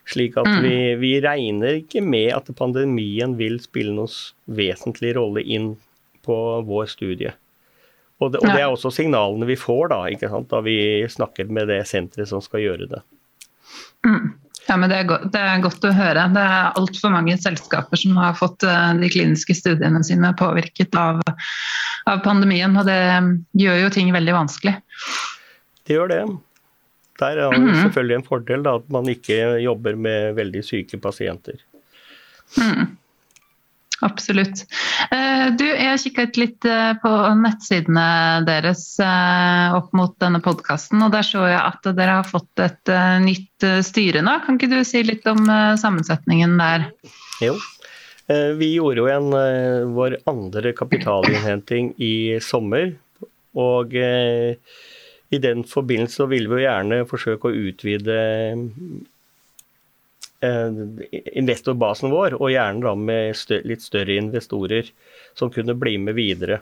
Slik 0.10 0.40
at 0.42 0.50
mm. 0.50 0.64
vi, 0.66 0.78
vi, 0.98 1.12
regner 1.22 1.78
ikke 1.84 2.02
med 2.02 2.32
at 2.34 2.50
pandemien 2.58 3.38
vil 3.38 3.60
spille 3.62 3.94
noen 3.94 4.10
vesentlig 4.50 5.14
rolle 5.20 5.46
inn 5.46 5.76
på 6.26 6.38
vår 6.66 6.90
studie. 6.90 7.36
Og 8.22 8.34
det, 8.34 8.42
og 8.42 8.50
det 8.50 8.62
er 8.62 8.70
også 8.70 8.90
signalene 8.94 9.46
vi 9.50 9.58
får 9.58 9.94
da, 9.94 10.02
da 10.50 10.66
vi 10.66 10.78
snakker 11.10 11.50
med 11.54 11.70
det 11.70 11.84
senteret 11.90 12.30
som 12.30 12.42
skal 12.42 12.66
gjøre 12.66 12.90
det. 12.90 13.06
Mm. 14.06 14.34
Ja, 14.68 14.78
men 14.78 14.92
det 14.92 15.00
er, 15.02 15.08
godt, 15.10 15.26
det 15.34 15.42
er, 15.42 15.64
godt, 15.64 15.84
å 15.84 15.92
høre. 15.96 16.28
Det 16.36 16.44
er 16.44 16.78
altfor 16.80 17.12
mange 17.14 17.34
selskaper 17.42 18.00
som 18.00 18.20
har 18.22 18.38
fått 18.38 18.64
uh, 18.68 18.94
de 19.00 19.10
kliniske 19.12 19.56
studiene 19.58 20.04
sine 20.06 20.32
påvirket 20.38 20.96
av, 21.00 21.20
av, 22.06 22.22
pandemien, 22.26 22.78
og 22.78 22.88
det 22.88 23.02
gjør 23.58 23.82
jo 23.86 23.92
ting 23.98 24.14
veldig 24.14 24.38
vanskelig. 24.38 24.76
Det 25.88 25.98
gjør 25.98 26.14
det. 26.14 26.22
Der 27.22 27.38
er 27.38 27.52
det 27.52 27.60
mm 27.60 27.68
-hmm. 27.68 27.82
selvfølgelig 27.84 28.16
en 28.16 28.30
fordel 28.30 28.64
da, 28.64 28.76
at 28.76 28.90
man 28.90 29.10
ikke 29.10 29.60
jobber 29.62 29.96
med 29.96 30.36
veldig 30.36 30.64
syke 30.66 30.98
pasienter. 30.98 31.58
Mm. 32.58 32.98
Absolutt. 34.02 34.64
Eh, 35.14 35.48
du, 35.58 35.66
jeg 35.66 36.00
kikket 36.02 36.38
litt 36.42 36.66
eh, 36.66 36.94
på 37.02 37.12
nettsidene 37.38 38.42
deres 38.48 38.86
eh, 39.04 39.76
opp 39.78 39.92
mot 39.98 40.16
denne 40.22 40.42
podkasten, 40.42 41.04
og 41.06 41.14
der 41.14 41.26
så 41.28 41.46
jeg 41.46 41.60
at 41.60 41.86
dere 41.98 42.18
har 42.22 42.30
fått 42.30 42.64
et 42.64 42.94
nytt 43.22 43.68
styre 43.86 44.24
nå. 44.26 44.40
Kan 44.46 44.58
ikke 44.58 44.72
du 44.74 44.80
si 44.88 45.04
litt 45.06 45.28
om 45.30 45.46
sammensetningen 45.78 46.58
der? 46.62 46.90
Jo. 47.44 47.54
Vi 48.32 48.68
gjorde 48.78 49.02
jo 49.02 49.08
en, 49.12 49.34
vår 49.92 50.16
andre 50.30 50.72
kapitalinnhenting 50.78 51.92
i 52.02 52.40
sommer. 52.42 52.94
Og 53.60 53.94
i 53.98 55.40
den 55.44 55.66
forbindelse 55.68 56.30
ville 56.32 56.48
vi 56.48 56.62
jo 56.62 56.68
gjerne 56.70 57.02
forsøke 57.10 57.50
å 57.50 57.66
utvide 57.70 58.22
investorbasen 60.42 62.10
vår, 62.14 62.38
og 62.40 62.50
gjerne 62.54 62.86
da 62.86 62.96
med 62.98 63.62
litt 63.70 63.84
større 63.86 64.18
investorer 64.18 64.90
som 65.38 65.52
kunne 65.54 65.76
bli 65.78 65.98
med 66.02 66.18
videre. 66.18 66.62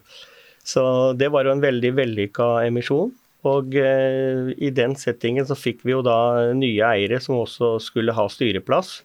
Så 0.67 0.83
det 1.17 1.31
var 1.33 1.47
jo 1.47 1.55
en 1.55 1.63
veldig 1.63 1.93
vellykka 1.97 2.49
emisjon. 2.67 3.13
Og 3.47 3.75
eh, 3.79 4.51
i 4.59 4.69
den 4.75 4.97
settingen 4.99 5.47
så 5.47 5.55
fikk 5.55 5.85
vi 5.87 5.93
jo 5.93 6.01
da 6.03 6.51
nye 6.51 6.83
eiere 6.83 7.21
som 7.23 7.37
også 7.39 7.77
skulle 7.83 8.15
ha 8.17 8.25
styreplass. 8.27 8.97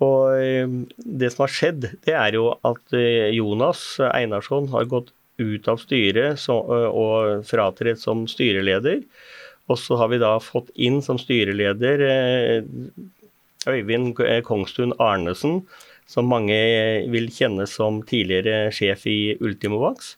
Og 0.00 0.40
eh, 0.40 0.64
det 0.96 1.32
som 1.34 1.44
har 1.44 1.52
skjedd, 1.52 1.88
det 2.06 2.16
er 2.16 2.38
jo 2.38 2.54
at 2.66 2.96
eh, 2.96 3.28
Jonas 3.36 3.82
Einarsson 4.08 4.70
har 4.72 4.88
gått 4.88 5.12
ut 5.40 5.68
av 5.72 5.78
styret 5.80 6.42
og 6.50 7.46
fratredt 7.48 8.00
som 8.00 8.26
styreleder. 8.28 9.04
Og 9.70 9.78
så 9.78 9.96
har 10.00 10.10
vi 10.12 10.20
da 10.20 10.34
fått 10.42 10.72
inn 10.74 10.98
som 11.04 11.20
styreleder 11.20 12.04
eh, 12.08 12.60
Øyvind 13.68 14.14
Kongstun 14.46 14.94
Arnesen, 14.96 15.60
som 16.08 16.30
mange 16.30 16.56
vil 17.12 17.28
kjenne 17.34 17.66
som 17.68 18.00
tidligere 18.06 18.70
sjef 18.74 19.04
i 19.10 19.36
Ultimovax. 19.40 20.14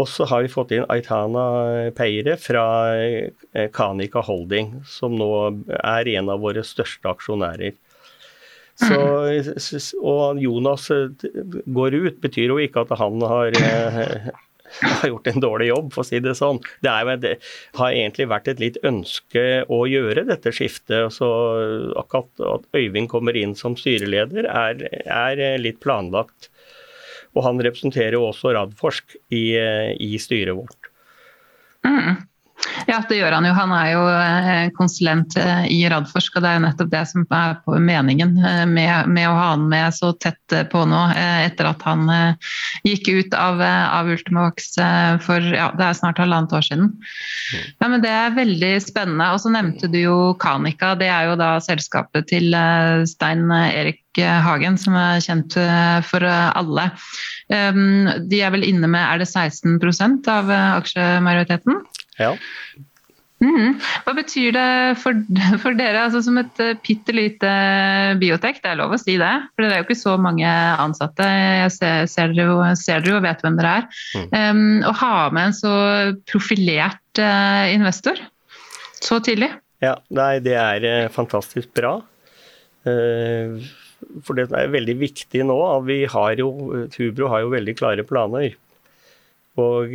Og 0.00 0.08
så 0.10 0.26
har 0.26 0.42
vi 0.42 0.50
fått 0.50 0.72
inn 0.74 0.86
Aitana 0.90 1.44
Peire 1.94 2.34
fra 2.40 2.64
eh, 2.98 3.68
Kanika 3.74 4.24
Holding, 4.26 4.80
som 4.90 5.14
nå 5.14 5.30
er 5.76 6.10
en 6.16 6.32
av 6.34 6.42
våre 6.42 6.64
største 6.66 7.12
aksjonærer. 7.12 7.76
Så, 8.74 8.96
og 10.02 10.40
Jonas 10.42 10.88
eh, 10.90 11.28
går 11.76 11.94
ut, 11.94 12.18
betyr 12.24 12.50
jo 12.50 12.58
ikke 12.64 12.82
at 12.82 12.96
han 12.98 13.22
har 13.22 13.54
eh, 13.60 14.32
har 15.00 15.10
gjort 15.10 15.30
en 15.30 15.42
dårlig 15.44 15.68
jobb, 15.70 15.92
for 15.94 16.04
å 16.04 16.08
si 16.08 16.20
det 16.24 16.36
sånn. 16.38 16.60
Det, 16.84 16.90
er, 16.90 17.20
det 17.22 17.34
har 17.78 17.92
egentlig 17.92 18.28
vært 18.32 18.50
et 18.52 18.62
litt 18.62 18.80
ønske 18.86 19.64
å 19.72 19.84
gjøre 19.90 20.26
dette 20.28 20.52
skiftet. 20.54 21.12
så 21.14 21.30
Akkurat 22.00 22.44
at 22.56 22.68
Øyvind 22.76 23.10
kommer 23.12 23.36
inn 23.38 23.54
som 23.58 23.78
styreleder, 23.78 24.48
er, 24.50 24.84
er 25.04 25.44
litt 25.62 25.80
planlagt. 25.84 26.50
Og 27.34 27.42
han 27.46 27.62
representerer 27.62 28.18
jo 28.18 28.28
også 28.28 28.54
Radforsk 28.54 29.16
i, 29.34 29.46
i 29.98 30.14
styret 30.22 30.54
vårt. 30.56 30.90
Mm. 31.84 32.22
Ja, 32.86 32.98
det 33.08 33.16
gjør 33.16 33.32
han 33.36 33.46
jo. 33.48 33.52
Han 33.56 33.72
er 33.74 33.88
jo 33.92 34.02
eh, 34.10 34.66
konsulent 34.76 35.36
eh, 35.40 35.64
i 35.72 35.80
Radforsk, 35.90 36.36
og 36.36 36.44
det 36.44 36.50
er 36.50 36.58
jo 36.58 36.64
nettopp 36.66 36.90
det 36.92 37.02
som 37.10 37.24
er 37.32 37.80
meningen 37.80 38.36
eh, 38.38 38.64
med, 38.68 39.08
med 39.12 39.28
å 39.28 39.34
ha 39.38 39.46
han 39.54 39.66
med 39.70 39.96
så 39.96 40.12
tett 40.20 40.56
på 40.70 40.84
nå, 40.88 41.00
etter 41.14 41.68
at 41.68 41.82
han 41.86 42.08
gikk 42.84 43.08
ut 43.08 43.34
av, 43.38 43.60
av 43.62 44.08
Ultimovax 44.12 44.74
for 45.24 45.46
ja, 45.54 45.70
det 45.76 45.86
er 45.86 45.96
snart 45.96 46.20
halvannet 46.20 46.52
år 46.54 46.64
siden. 46.66 46.90
Ja, 47.80 47.88
men 47.88 48.02
Det 48.04 48.12
er 48.12 48.36
veldig 48.36 48.72
spennende. 48.84 49.30
Og 49.34 49.40
så 49.42 49.52
nevnte 49.52 49.88
du 49.90 49.98
jo 50.02 50.16
Kanika. 50.40 50.92
Det 50.98 51.08
er 51.10 51.30
jo 51.30 51.38
da 51.40 51.56
selskapet 51.64 52.28
til 52.30 52.54
Stein 53.08 53.48
Erik 53.50 54.02
Hagen, 54.18 54.78
som 54.80 54.96
er 54.98 55.22
kjent 55.24 55.56
for 56.08 56.26
alle. 56.28 56.90
Ehm, 57.52 58.28
de 58.30 58.42
er 58.44 58.54
vel 58.54 58.66
inne 58.68 58.90
med 58.90 59.02
er 59.02 59.22
det 59.22 59.30
16% 59.30 60.30
av 60.32 60.52
aksjemajoriteten? 60.54 61.82
Ja. 62.20 62.34
Mm. 63.44 63.74
Hva 64.06 64.14
betyr 64.16 64.54
det 64.54 64.68
for, 65.02 65.18
for 65.62 65.76
dere 65.76 66.04
altså 66.06 66.22
som 66.24 66.38
et 66.40 66.62
uh, 66.62 66.74
bitte 66.84 67.14
lite 67.14 67.50
biotek? 68.20 68.60
Det 68.62 68.70
er 68.70 68.80
lov 68.80 68.94
å 68.94 69.00
si 69.00 69.16
det, 69.20 69.32
for 69.52 69.64
det 69.64 69.72
er 69.72 69.82
jo 69.82 69.88
ikke 69.88 70.00
så 70.00 70.14
mange 70.20 70.48
ansatte. 70.48 71.26
Jeg 71.26 71.74
ser, 71.76 72.06
ser, 72.10 72.32
dere, 72.36 72.48
jo, 72.52 72.70
ser 72.78 73.04
dere, 73.04 73.16
jo, 73.16 73.24
vet 73.24 73.44
hvem 73.44 73.58
dere 73.60 73.74
er. 73.80 73.90
Mm. 74.14 74.30
Um, 74.32 74.64
å 74.88 74.94
ha 75.02 75.14
med 75.34 75.50
en 75.50 75.58
så 75.58 75.74
profilert 76.30 77.22
uh, 77.22 77.66
investor 77.72 78.20
så 79.04 79.20
tidlig? 79.24 79.50
Ja, 79.84 79.98
nei, 80.16 80.38
det 80.44 80.56
er 80.56 80.88
uh, 80.88 81.12
fantastisk 81.12 81.74
bra. 81.76 81.98
for 82.84 84.36
det 84.36 84.44
er 84.52 84.72
veldig 84.72 84.94
viktig 85.00 85.40
nå. 85.48 85.56
Vi 85.88 86.02
har 86.12 86.36
jo, 86.36 86.50
Hubro 86.92 87.30
har 87.32 87.40
jo 87.40 87.52
veldig 87.54 87.74
klare 87.78 88.04
planer. 88.04 88.52
Og 89.56 89.94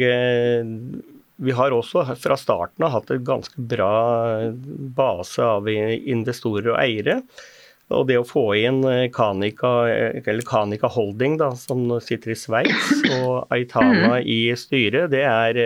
vi 1.39 1.55
har 1.55 1.71
også 1.71 2.03
fra 2.19 2.35
starten 2.39 2.85
av 2.85 2.97
hatt 2.97 3.13
et 3.15 3.23
ganske 3.25 3.63
bra 3.71 3.93
base 4.95 5.43
av 5.43 5.69
investorer 5.69 6.73
og 6.73 6.79
eiere. 6.81 7.21
Og 7.89 8.05
det 8.05 8.19
å 8.19 8.25
få 8.27 8.43
inn 8.59 8.83
Kanika, 9.13 9.71
eller 9.89 10.45
Kanika 10.45 10.91
Holding, 10.93 11.39
da, 11.39 11.53
som 11.57 11.87
sitter 12.05 12.35
i 12.35 12.37
Sveits, 12.37 12.91
og 13.17 13.49
Aitana 13.55 14.19
mm. 14.19 14.27
i 14.29 14.41
styret, 14.59 15.09
det 15.13 15.23
er, 15.25 15.61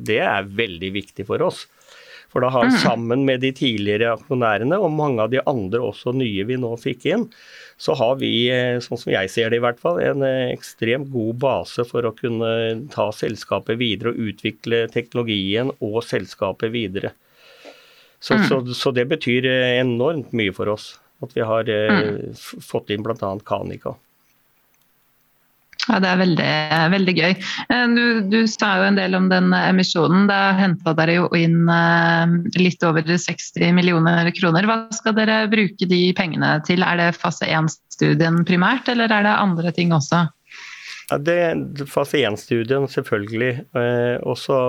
det 0.00 0.18
er, 0.24 0.48
veldig 0.48 0.90
viktig 0.96 1.28
for 1.28 1.46
oss. 1.46 1.66
For 2.30 2.42
da 2.42 2.50
har 2.54 2.66
vi 2.66 2.74
mm. 2.74 2.80
sammen 2.82 3.22
med 3.26 3.42
de 3.44 3.52
tidligere 3.54 4.16
aksjonærene, 4.16 4.78
og 4.78 4.94
mange 4.94 5.22
av 5.22 5.30
de 5.30 5.42
andre 5.50 5.82
også 5.92 6.14
nye 6.16 6.46
vi 6.48 6.58
nå 6.58 6.72
fikk 6.80 7.06
inn, 7.12 7.28
så 7.80 7.94
har 7.96 8.18
vi, 8.20 8.50
eh, 8.52 8.76
sånn 8.84 8.98
som 9.00 9.08
jeg 9.14 9.30
ser 9.32 9.48
det 9.48 9.56
i 9.56 9.64
hvert 9.64 9.78
fall, 9.80 10.02
en 10.04 10.20
eh, 10.26 10.50
ekstremt 10.52 11.08
god 11.14 11.38
base 11.40 11.86
for 11.88 12.04
å 12.04 12.12
kunne 12.12 12.50
ta 12.92 13.06
selskapet 13.16 13.80
videre 13.80 14.12
og 14.12 14.20
utvikle 14.28 14.82
teknologien 14.92 15.72
og 15.80 16.02
selskapet 16.04 16.74
videre. 16.74 17.14
Så, 18.20 18.36
mm. 18.36 18.44
så, 18.50 18.58
så 18.76 18.92
det 18.92 19.06
betyr 19.08 19.48
eh, 19.48 19.78
enormt 19.80 20.36
mye 20.36 20.52
for 20.52 20.68
oss 20.74 20.92
at 21.24 21.32
vi 21.36 21.44
har 21.44 21.68
mm. 21.68 22.36
fått 22.64 22.92
inn 22.92 23.04
bl.a. 23.04 23.32
Kanika. 23.48 23.94
Ja, 25.88 25.98
Det 26.02 26.08
er 26.10 26.18
veldig, 26.20 26.48
veldig 26.92 27.14
gøy. 27.16 27.34
Eh, 27.72 27.84
du, 27.94 28.02
du, 28.30 28.40
sa 28.50 28.74
jo 28.80 28.88
en 28.88 28.98
del 28.98 29.16
om 29.16 29.30
den 29.32 29.54
emisjonen. 29.56 30.26
Da 30.30 30.52
henta 30.58 30.94
dere 30.98 31.16
jo 31.20 31.28
inn 31.36 31.62
eh, 31.70 32.34
litt 32.60 32.84
over 32.86 33.06
60 33.06 33.72
millioner 33.76 34.28
kroner. 34.36 34.68
Hva 34.68 34.82
skal 34.94 35.16
dere 35.16 35.42
bruke 35.52 35.88
de 35.88 36.02
pengene 36.16 36.58
til? 36.68 36.84
Er 36.84 37.00
det 37.00 37.14
fase 37.18 37.48
1-studien 37.48 38.42
primært, 38.48 38.90
eller 38.92 39.12
er 39.12 39.26
det 39.26 39.38
andre 39.38 39.72
ting 39.76 39.94
også? 39.96 40.26
Ja, 41.10 41.18
det 41.18 41.36
er 41.42 41.86
Fase 41.90 42.20
1-studien, 42.22 42.86
selvfølgelig. 42.90 43.52
Eh, 43.74 44.16
også 44.22 44.60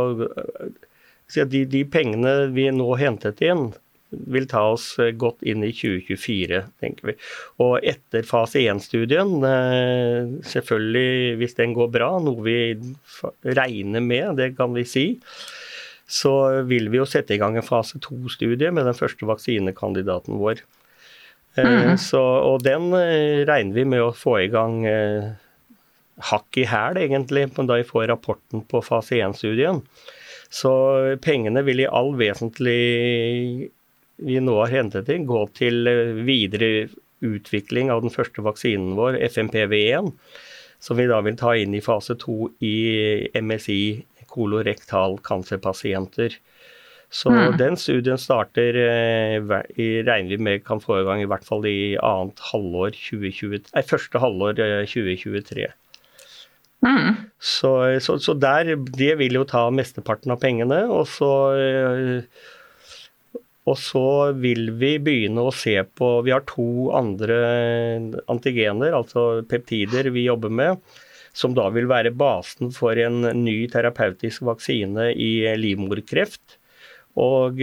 de, 1.45 1.65
de 1.69 1.83
pengene 1.85 2.49
vi 2.55 2.67
nå 2.73 2.87
hentet 2.99 3.43
inn, 3.45 3.69
vil 4.11 4.47
ta 4.51 4.63
oss 4.73 4.93
eh, 4.99 5.13
godt 5.15 5.43
inn 5.47 5.63
i 5.65 5.71
2024, 5.75 6.61
tenker 6.83 7.11
vi. 7.11 7.15
Og 7.63 7.79
etter 7.87 8.27
fase 8.27 8.63
1-studien, 8.65 9.33
eh, 9.47 10.33
selvfølgelig 10.51 11.37
hvis 11.41 11.57
den 11.59 11.75
går 11.77 11.91
bra, 11.93 12.11
noe 12.23 12.43
vi 12.45 12.57
regner 13.47 14.03
med, 14.03 14.35
det 14.41 14.53
kan 14.59 14.75
vi 14.75 14.85
si, 14.87 15.05
så 16.11 16.35
vil 16.67 16.91
vi 16.91 16.99
jo 16.99 17.07
sette 17.07 17.37
i 17.37 17.39
gang 17.39 17.55
en 17.55 17.65
fase 17.65 18.01
2-studie 18.03 18.73
med 18.75 18.89
den 18.89 18.97
første 18.97 19.27
vaksinekandidaten 19.27 20.41
vår. 20.41 20.65
Mm. 21.55 21.97
Så, 21.99 22.19
og 22.19 22.61
den 22.63 22.93
regner 23.47 23.75
vi 23.75 23.83
med 23.87 24.03
å 24.03 24.13
få 24.15 24.37
i 24.39 24.51
gang 24.51 24.77
hakk 26.31 26.59
i 26.59 26.65
hæl, 26.67 26.99
egentlig, 27.01 27.49
da 27.55 27.79
vi 27.79 27.87
får 27.87 28.07
rapporten 28.11 28.63
på 28.67 28.83
fase 28.83 29.19
1-studien. 29.23 29.81
Så 30.51 30.71
pengene 31.23 31.63
vil 31.63 31.83
i 31.83 31.87
all 31.87 32.11
vesentlig 32.19 33.71
vi 34.21 34.39
nå 34.43 34.57
har 34.59 34.73
hentet 34.73 35.09
inn, 35.13 35.27
gå 35.29 35.43
til 35.57 35.89
eh, 35.89 36.13
videre 36.25 36.89
utvikling 37.21 37.91
av 37.93 38.03
den 38.05 38.13
første 38.13 38.43
vaksinen 38.45 38.95
vår, 38.97 39.19
FMPV1. 39.29 40.13
som 40.81 40.97
vi 40.97 41.05
da 41.05 41.19
vil 41.21 41.37
ta 41.37 41.53
inn 41.57 41.75
i 41.77 41.83
fase 41.85 42.15
to 42.17 42.47
i 42.65 43.29
MSI, 43.37 44.01
kolorektal 44.31 45.19
kanserpasienter. 45.21 46.37
Så 47.11 47.29
mm. 47.29 47.57
den 47.59 47.75
studien 47.77 48.17
starter 48.17 48.77
eh, 48.79 49.35
regner 50.07 50.29
vi 50.31 50.37
med 50.39 50.63
kan 50.63 50.79
få 50.81 51.01
i 51.01 51.05
gang 51.05 51.21
i 51.21 51.27
hvert 51.27 51.45
fall 51.45 51.67
i 51.67 51.97
halvår 51.99 52.95
2020, 52.95 53.67
nei, 53.75 53.83
første 53.83 54.21
halvår 54.23 54.55
2023. 54.87 55.67
Eh, 55.67 55.75
mm. 56.87 57.19
Så, 57.37 57.73
så, 57.99 58.15
så, 58.17 58.33
der 58.33 58.73
Det 58.79 59.11
vil 59.19 59.35
jo 59.41 59.43
ta 59.45 59.67
mesteparten 59.69 60.31
av 60.31 60.39
pengene. 60.41 60.85
Og 60.87 61.03
så, 61.11 61.31
og 63.69 63.77
så 63.77 64.31
vil 64.41 64.71
vi 64.81 64.95
begynne 65.03 65.43
å 65.45 65.53
se 65.53 65.75
på 65.85 66.09
Vi 66.25 66.33
har 66.33 66.45
to 66.49 66.89
andre 66.97 67.37
antigener, 68.31 68.95
altså 68.97 69.43
peptider, 69.49 70.09
vi 70.09 70.25
jobber 70.25 70.49
med. 70.49 70.81
Som 71.31 71.53
da 71.55 71.69
vil 71.71 71.87
være 71.87 72.11
basen 72.11 72.73
for 72.75 72.97
en 72.99 73.21
ny 73.45 73.55
terapeutisk 73.71 74.43
vaksine 74.49 75.11
i 75.13 75.45
livmorkreft. 75.55 76.57
Og 77.21 77.61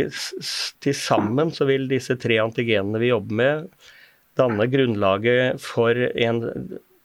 til 0.81 0.97
sammen 0.97 1.53
så 1.53 1.67
vil 1.69 1.89
disse 1.91 2.17
tre 2.21 2.39
antigenene 2.41 3.01
vi 3.03 3.11
jobber 3.11 3.41
med, 3.43 3.69
danne 4.39 4.69
grunnlaget 4.71 5.61
for 5.61 5.99
en 5.99 6.43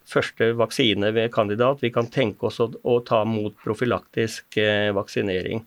første 0.07 0.51
vaksine 0.59 1.09
ved 1.15 1.31
kandidat 1.33 1.81
vi 1.81 1.91
kan 1.93 2.09
tenke 2.11 2.49
oss 2.49 2.59
å, 2.61 2.69
å 2.83 2.99
ta 3.07 3.23
mot 3.25 3.55
profylaktisk 3.63 4.59
eh, 4.61 4.91
vaksinering. 4.95 5.63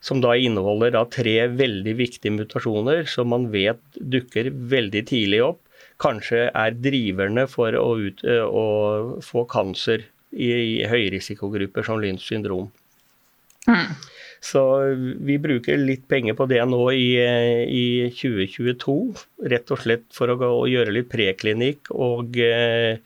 Som 0.00 0.22
da 0.24 0.32
inneholder 0.38 0.94
da 0.94 1.04
tre 1.12 1.36
veldig 1.52 1.96
viktige 1.98 2.32
mutasjoner 2.32 3.04
som 3.10 3.28
man 3.32 3.50
vet 3.52 3.80
dukker 4.00 4.48
veldig 4.72 5.02
tidlig 5.10 5.42
opp. 5.44 5.60
Kanskje 6.00 6.46
er 6.48 6.78
driverne 6.80 7.44
for 7.50 7.76
å, 7.76 7.90
ut, 8.00 8.24
å 8.24 8.64
få 9.24 9.44
kanser 9.50 10.06
i, 10.32 10.48
i 10.48 10.88
høyrisikogrupper 10.88 11.84
som 11.84 12.00
Lyns 12.00 12.24
syndrom. 12.24 12.70
Mm. 13.68 13.92
Så 14.40 14.60
vi 15.20 15.36
bruker 15.36 15.76
litt 15.76 16.06
penger 16.08 16.36
på 16.38 16.46
det 16.48 16.62
nå 16.64 16.80
i, 16.96 17.10
i 17.68 17.84
2022, 18.16 18.94
rett 19.52 19.72
og 19.74 19.82
slett 19.82 20.06
for 20.16 20.32
å, 20.32 20.38
å 20.62 20.64
gjøre 20.70 20.94
litt 20.96 21.10
preklinikk 21.12 21.90
og 21.92 22.38
eh, 22.40 22.96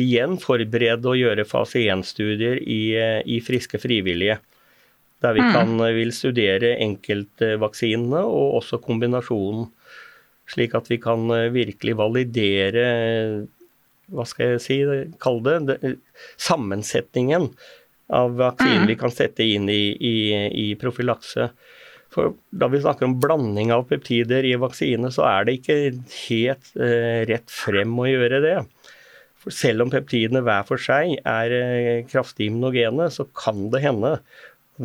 igjen 0.00 0.38
forberede 0.40 1.12
og 1.12 1.20
gjøre 1.20 1.44
fase 1.48 1.84
1-studier 1.92 2.62
i, 2.64 2.80
i, 3.28 3.42
friske 3.44 3.82
frivillige. 3.82 4.38
Der 5.22 5.36
vi 5.36 5.44
mm. 5.44 5.52
kan, 5.54 5.76
vil 5.94 6.10
studere 6.14 6.74
enkeltvaksinene 6.82 8.22
og 8.26 8.58
også 8.60 8.80
kombinasjonen. 8.82 9.68
Slik 10.50 10.74
at 10.74 10.90
vi 10.90 10.98
kan 11.02 11.28
eh, 11.30 11.50
virkelig 11.54 11.94
validere 12.00 12.86
hva 14.12 14.26
skal 14.28 14.54
jeg 14.54 14.62
si, 14.64 14.78
kalle 15.22 15.54
det, 15.68 15.94
sammensetningen 16.40 17.46
av 18.12 18.34
vaksinen 18.36 18.84
mm. 18.84 18.90
vi 18.90 18.96
kan 19.00 19.14
sette 19.14 19.46
inn 19.46 19.70
i, 19.72 19.94
i, 19.96 20.16
i 20.64 20.66
profylakse. 20.80 21.48
For 22.12 22.34
da 22.50 22.68
vi 22.68 22.82
snakker 22.82 23.08
om 23.08 23.16
blanding 23.22 23.72
av 23.72 23.86
peptider 23.88 24.44
i 24.44 24.56
vaksine, 24.60 25.08
så 25.14 25.24
er 25.30 25.46
det 25.48 25.58
ikke 25.60 25.78
helt 26.26 26.74
eh, 26.76 27.22
rett 27.30 27.48
frem 27.52 27.94
å 27.96 28.08
gjøre 28.08 28.42
det. 28.44 28.56
For 29.42 29.54
selv 29.54 29.86
om 29.86 29.92
peptidene 29.92 30.42
hver 30.44 30.66
for 30.68 30.82
seg 30.82 31.16
er 31.24 31.56
eh, 31.56 32.02
kraftig 32.10 32.50
immunogene, 32.50 33.08
så 33.10 33.24
kan 33.38 33.64
det 33.72 33.80
hende, 33.86 34.18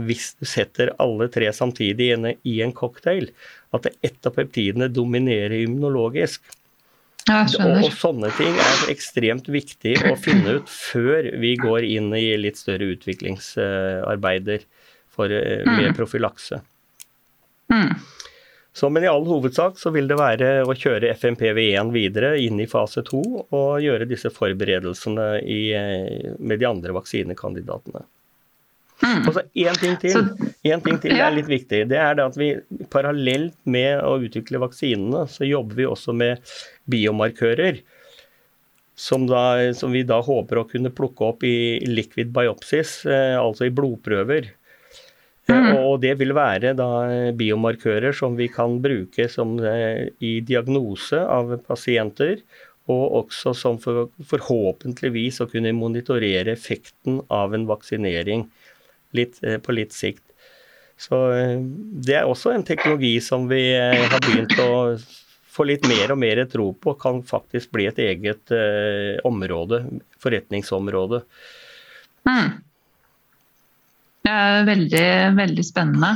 hvis 0.05 0.31
du 0.39 0.45
setter 0.47 0.93
alle 1.01 1.29
tre 1.33 1.49
samtidig 1.53 2.11
i 2.45 2.59
en 2.63 2.73
cocktail, 2.75 3.29
at 3.75 3.89
ett 4.05 4.29
av 4.29 4.35
peptidene 4.37 4.89
dominerer 4.93 5.57
immunologisk. 5.63 6.43
Og, 7.27 7.55
og, 7.59 7.89
sånne 7.91 8.29
ting 8.37 8.55
er 8.55 8.83
ekstremt 8.93 9.49
viktig 9.51 9.97
å 10.07 10.13
finne 10.15 10.59
ut 10.61 10.69
før 10.71 11.27
vi 11.41 11.57
går 11.59 11.83
inn 11.83 12.13
i 12.15 12.29
litt 12.39 12.59
større 12.59 12.87
utviklingsarbeider 12.93 14.63
for, 15.11 15.33
eh, 15.33 15.65
med 15.67 15.89
mm. 15.91 15.97
profylakse. 15.97 16.61
Mm. 17.73 17.97
Så, 18.77 18.89
men 18.93 19.03
i 19.03 19.09
all 19.09 19.25
hovedsak 19.25 19.79
så 19.81 19.89
vil 19.89 20.07
det 20.07 20.19
være 20.19 20.49
å 20.63 20.75
kjøre 20.77 21.09
FMPV1 21.17 21.89
videre 21.91 22.35
inn 22.39 22.61
i 22.61 22.69
fase 22.69 23.01
2 23.07 23.21
og 23.41 23.81
gjøre 23.81 24.05
disse 24.07 24.29
forberedelsene 24.31 25.25
i, 25.41 25.61
eh, 25.73 26.35
med 26.37 26.61
de 26.61 26.67
andre 26.69 26.93
vaksinekandidatene. 26.93 28.05
Mm. 29.03 29.27
Og 29.27 29.35
så 29.35 29.43
Én 29.53 29.77
ting 29.77 29.97
til 30.01 30.15
en 30.65 30.81
ting 30.81 30.97
til 31.01 31.19
er 31.19 31.35
litt 31.35 31.49
viktig. 31.49 31.83
Det 31.91 31.99
er 32.01 32.17
det 32.17 32.25
at 32.25 32.39
vi 32.39 32.49
parallelt 32.93 33.57
med 33.69 34.01
å 34.01 34.17
utvikle 34.23 34.61
vaksinene, 34.63 35.27
så 35.29 35.45
jobber 35.47 35.77
vi 35.77 35.87
også 35.89 36.15
med 36.17 36.41
biomarkører. 36.89 37.83
Som, 38.97 39.27
da, 39.29 39.73
som 39.77 39.93
vi 39.93 40.01
da 40.09 40.17
håper 40.25 40.57
å 40.57 40.65
kunne 40.65 40.89
plukke 40.89 41.27
opp 41.27 41.43
i 41.45 41.77
liquid 41.85 42.31
biopsis, 42.33 43.03
eh, 43.05 43.35
altså 43.37 43.67
i 43.67 43.73
blodprøver. 43.77 44.47
Eh, 45.45 45.53
mm. 45.53 45.67
Og 45.83 45.99
det 46.01 46.15
vil 46.17 46.33
være 46.33 46.73
da 46.73 46.89
biomarkører 47.37 48.15
som 48.17 48.33
vi 48.39 48.49
kan 48.49 48.79
bruke 48.81 49.29
som, 49.29 49.53
eh, 49.61 50.09
i 50.17 50.39
diagnose 50.41 51.21
av 51.21 51.59
pasienter. 51.67 52.41
Og 52.89 53.21
også 53.21 53.53
som 53.53 53.77
for, 53.83 54.07
forhåpentligvis 54.31 55.43
å 55.43 55.49
kunne 55.51 55.75
monitorere 55.75 56.55
effekten 56.55 57.21
av 57.29 57.53
en 57.53 57.67
vaksinering 57.69 58.47
litt, 59.15 59.39
eh, 59.43 59.57
på 59.57 59.75
litt 59.75 59.95
sikt. 59.95 60.23
Så 60.97 61.19
eh, 61.35 61.57
det 62.07 62.19
er 62.19 62.27
også 62.27 62.53
en 62.53 62.65
teknologi 62.67 63.17
som 63.23 63.47
vi 63.49 63.63
eh, 63.75 64.03
har 64.07 64.23
begynt 64.25 64.57
å 64.63 64.97
få 65.53 65.65
litt 65.69 65.87
mer 65.89 66.13
og 66.13 66.21
mer 66.21 66.43
tro 66.49 66.71
på 66.73 66.93
kan 67.01 67.23
faktisk 67.25 67.71
bli 67.73 67.87
et 67.89 67.97
eget 67.97 68.51
område, 69.25 69.79
forretningsområde. 70.21 71.23
Mm. 72.29 72.51
Veldig, 74.67 75.07
veldig 75.33 75.65
spennende. 75.65 76.11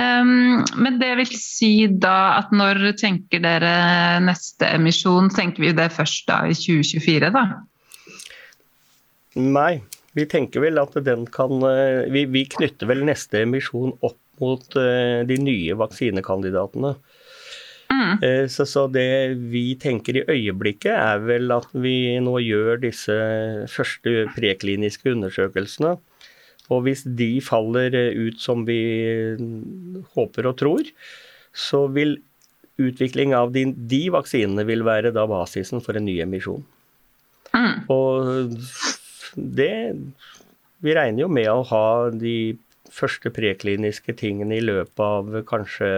Um, 0.00 0.62
men 0.80 0.96
det 1.02 1.10
vil 1.18 1.32
si 1.36 1.72
da 2.00 2.38
at 2.38 2.54
når 2.56 2.94
tenker 2.96 3.42
dere 3.44 3.72
neste 4.24 4.70
emisjon? 4.78 5.28
Tenker 5.34 5.66
vi 5.66 5.74
det 5.76 5.90
først 5.92 6.24
da 6.30 6.38
i 6.48 6.56
2024, 6.56 7.28
da? 7.34 7.44
Nei, 9.36 9.82
vi 10.16 10.26
tenker 10.30 10.64
vel 10.64 10.80
at 10.82 10.96
den 11.06 11.26
kan 11.30 11.62
eh, 11.66 12.08
Vi, 12.10 12.24
vi 12.30 12.44
knytter 12.50 12.90
vel 12.90 13.04
neste 13.06 13.44
emisjon 13.44 13.94
opp 14.00 14.18
mot 14.40 14.62
uh, 14.80 15.20
de 15.28 15.36
nye 15.36 15.74
vaksinekandidatene. 15.76 16.94
Mm. 17.92 18.14
Uh, 18.22 18.46
så, 18.48 18.64
så, 18.64 18.86
det 18.88 19.36
vi 19.52 19.74
tenker 19.76 20.16
i 20.16 20.22
øyeblikket, 20.24 20.94
er 20.94 21.20
vel 21.26 21.52
at 21.52 21.68
vi 21.76 22.16
nå 22.24 22.38
gjør 22.40 22.80
disse 22.80 23.16
første 23.68 24.24
prekliniske 24.38 25.12
undersøkelsene. 25.12 25.98
Og 26.72 26.86
hvis 26.86 27.04
de 27.04 27.34
faller 27.44 27.92
ut 28.16 28.40
som 28.40 28.64
vi 28.64 28.80
håper 30.14 30.48
og 30.48 30.56
tror, 30.62 30.88
så 31.52 31.84
vil 31.92 32.16
utvikling 32.80 33.34
av 33.36 33.52
de, 33.52 33.66
de 33.74 34.04
vaksinene 34.14 34.64
vil 34.64 34.86
være 34.86 35.12
da 35.12 35.26
basisen 35.28 35.84
for 35.84 35.98
en 35.98 36.06
ny 36.08 36.16
emisjon. 36.24 36.64
Mm. 37.52 37.90
Og 37.92 38.46
det 39.34 39.96
Vi 40.80 40.94
regner 40.96 41.26
jo 41.26 41.28
med 41.28 41.48
å 41.52 41.62
ha 41.68 41.86
de 42.14 42.56
første 42.90 43.30
prekliniske 43.34 44.14
tingene 44.18 44.56
i 44.56 44.64
løpet 44.64 45.02
av 45.04 45.34
kanskje 45.48 45.90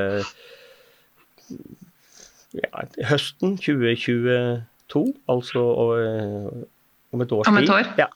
ja, 2.58 2.82
høsten 3.08 3.56
2022, 3.62 5.04
altså 5.30 5.62
om 7.12 7.24
et 7.24 7.32
års 7.32 7.46
tid. 7.46 7.52
Om 7.52 7.60
et 7.62 7.72
år? 7.72 7.90
Ja. 8.00 8.08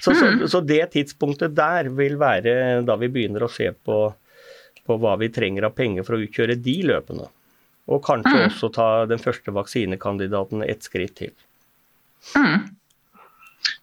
Så, 0.00 0.12
mm. 0.12 0.20
så, 0.20 0.48
så, 0.54 0.60
det 0.64 0.82
tidspunktet 0.94 1.54
der 1.56 1.90
vil 1.94 2.16
være 2.20 2.82
da 2.86 2.96
vi 3.00 3.10
begynner 3.12 3.46
å 3.46 3.52
se 3.52 3.70
på, 3.72 4.00
på 4.86 4.98
hva 5.02 5.16
vi 5.20 5.30
trenger 5.34 5.68
av 5.68 5.76
penger 5.78 6.06
for 6.06 6.16
å 6.16 6.24
utkjøre 6.24 6.58
de 6.62 6.76
løpene. 6.90 7.28
Og 7.90 8.02
kanskje 8.06 8.36
mm. 8.36 8.44
også 8.46 8.70
ta 8.74 8.90
den 9.10 9.22
første 9.22 9.54
vaksinekandidaten 9.54 10.62
et 10.66 10.86
skritt 10.86 11.16
til. 11.18 11.34
Mm. 12.36 12.68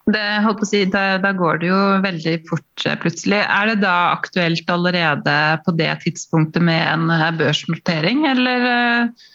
Det, 0.08 0.24
si, 0.64 0.86
da, 0.88 1.18
da, 1.20 1.34
går 1.36 1.60
det 1.62 1.68
jo 1.70 1.80
veldig 2.04 2.36
fort 2.48 2.86
eh, 2.88 2.96
plutselig. 3.02 3.42
Er 3.44 3.72
det 3.72 3.82
da 3.84 3.96
aktuelt 4.14 4.70
allerede 4.72 5.36
på 5.66 5.74
det 5.76 5.90
tidspunktet 6.06 6.64
med 6.64 6.80
en 6.80 7.12
eh, 7.12 7.28
børsnotering, 7.36 8.24
eller 8.32 8.68
eh, 8.72 9.28